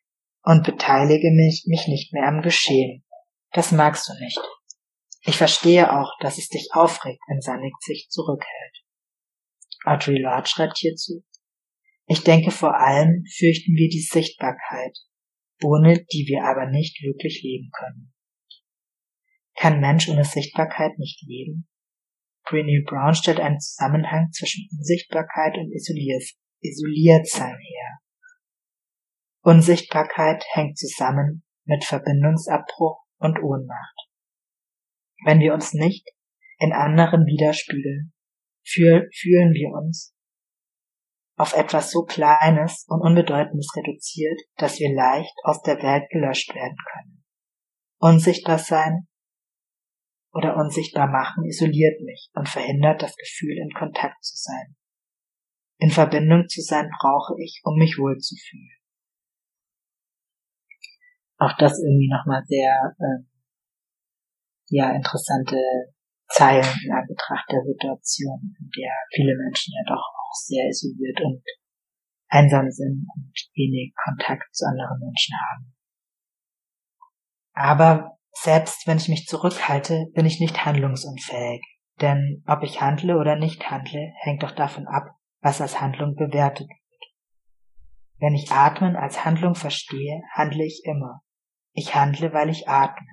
[0.43, 3.05] und beteilige mich, mich nicht mehr am Geschehen.
[3.51, 4.41] Das magst du nicht.
[5.25, 8.77] Ich verstehe auch, dass es dich aufregt, wenn Sanik sich zurückhält.
[9.85, 11.25] Audrey Lord schreibt hierzu,
[12.07, 14.97] ich denke vor allem fürchten wir die Sichtbarkeit,
[15.65, 18.12] ohne die wir aber nicht wirklich leben können.
[19.63, 21.69] Kann Mensch ohne Sichtbarkeit nicht leben?
[22.45, 27.99] Brené Brown stellt einen Zusammenhang zwischen Unsichtbarkeit und Isoliertsein her.
[29.45, 34.09] Unsichtbarkeit hängt zusammen mit Verbindungsabbruch und Ohnmacht.
[35.25, 36.09] Wenn wir uns nicht
[36.59, 38.13] in anderen widerspiegeln,
[38.65, 40.13] fühlen wir uns
[41.37, 46.77] auf etwas so Kleines und Unbedeutendes reduziert, dass wir leicht aus der Welt gelöscht werden
[46.93, 47.25] können.
[48.01, 49.07] Unsichtbar sein
[50.33, 54.77] oder unsichtbar machen isoliert mich und verhindert das Gefühl, in Kontakt zu sein.
[55.79, 58.79] In Verbindung zu sein brauche ich, um mich wohlzufühlen.
[61.39, 63.25] Auch das irgendwie nochmal sehr äh,
[64.69, 65.57] ja interessante
[66.29, 71.43] Zeilen in Anbetracht der Situation, in der viele Menschen ja doch auch sehr isoliert und
[72.29, 75.75] einsam sind und wenig Kontakt zu anderen Menschen haben.
[77.55, 81.63] Aber selbst wenn ich mich zurückhalte, bin ich nicht handlungsunfähig.
[82.01, 85.11] Denn ob ich handle oder nicht handle, hängt doch davon ab,
[85.41, 86.79] was als Handlung bewertet wird.
[88.19, 91.23] Wenn ich Atmen als Handlung verstehe, handle ich immer.
[91.73, 93.09] Ich handle, weil ich atme.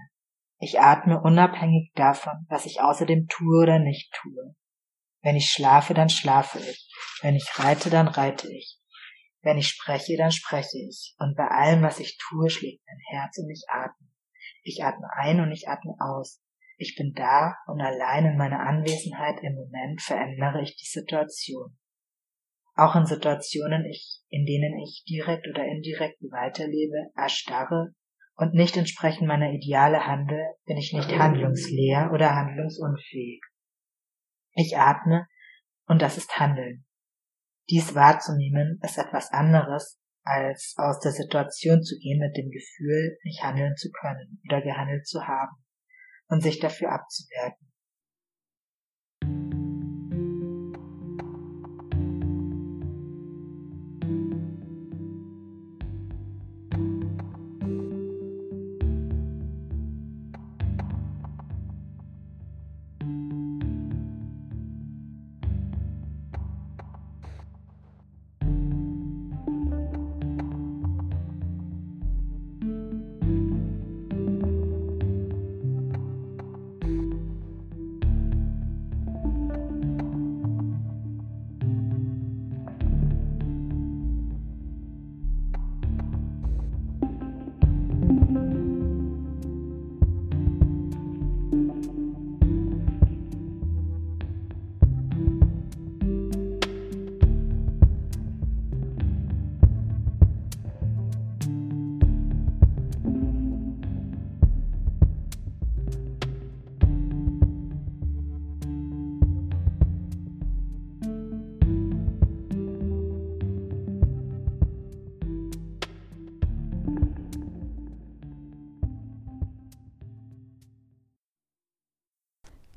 [0.59, 4.55] Ich atme unabhängig davon, was ich außerdem tue oder nicht tue.
[5.21, 6.89] Wenn ich schlafe, dann schlafe ich.
[7.21, 8.77] Wenn ich reite, dann reite ich.
[9.41, 11.15] Wenn ich spreche, dann spreche ich.
[11.17, 14.08] Und bei allem, was ich tue, schlägt mein Herz und ich atme.
[14.69, 16.43] Ich atme ein und ich atme aus.
[16.77, 21.75] Ich bin da und allein in meiner Anwesenheit im Moment verändere ich die Situation.
[22.75, 23.83] Auch in Situationen,
[24.29, 27.95] in denen ich direkt oder indirekt weiterlebe, erstarre
[28.35, 33.41] und nicht entsprechend meiner Ideale handle, bin ich nicht handlungsleer oder handlungsunfähig.
[34.53, 35.27] Ich atme
[35.87, 36.85] und das ist Handeln.
[37.71, 39.99] Dies wahrzunehmen ist etwas anderes,
[40.29, 45.07] als aus der Situation zu gehen mit dem Gefühl, nicht handeln zu können oder gehandelt
[45.07, 45.55] zu haben
[46.27, 47.68] und sich dafür abzuwerten.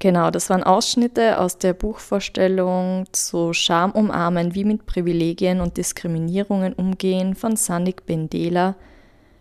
[0.03, 6.73] Genau, das waren Ausschnitte aus der Buchvorstellung zu Scham umarmen, wie mit Privilegien und Diskriminierungen
[6.73, 8.75] umgehen von Sannik Bendela.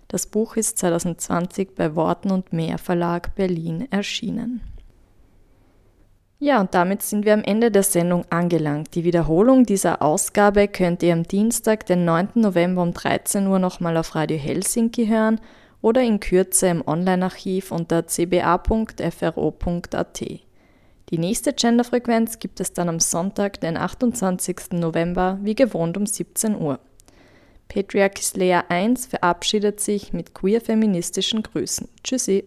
[0.08, 4.62] Das Buch ist 2020 bei Worten und Mehr Verlag Berlin erschienen.
[6.38, 8.94] Ja, und damit sind wir am Ende der Sendung angelangt.
[8.94, 12.34] Die Wiederholung dieser Ausgabe könnt ihr am Dienstag, den 9.
[12.36, 15.42] November um 13 Uhr nochmal auf Radio Helsinki hören
[15.82, 19.02] oder in Kürze im Online-Archiv unter cba.fro.at.
[21.12, 24.72] Die nächste Genderfrequenz gibt es dann am Sonntag, den 28.
[24.72, 26.80] November, wie gewohnt um 17 Uhr.
[27.68, 31.90] Patriarchis Lea 1 verabschiedet sich mit queer-feministischen Grüßen.
[32.02, 32.46] Tschüssi!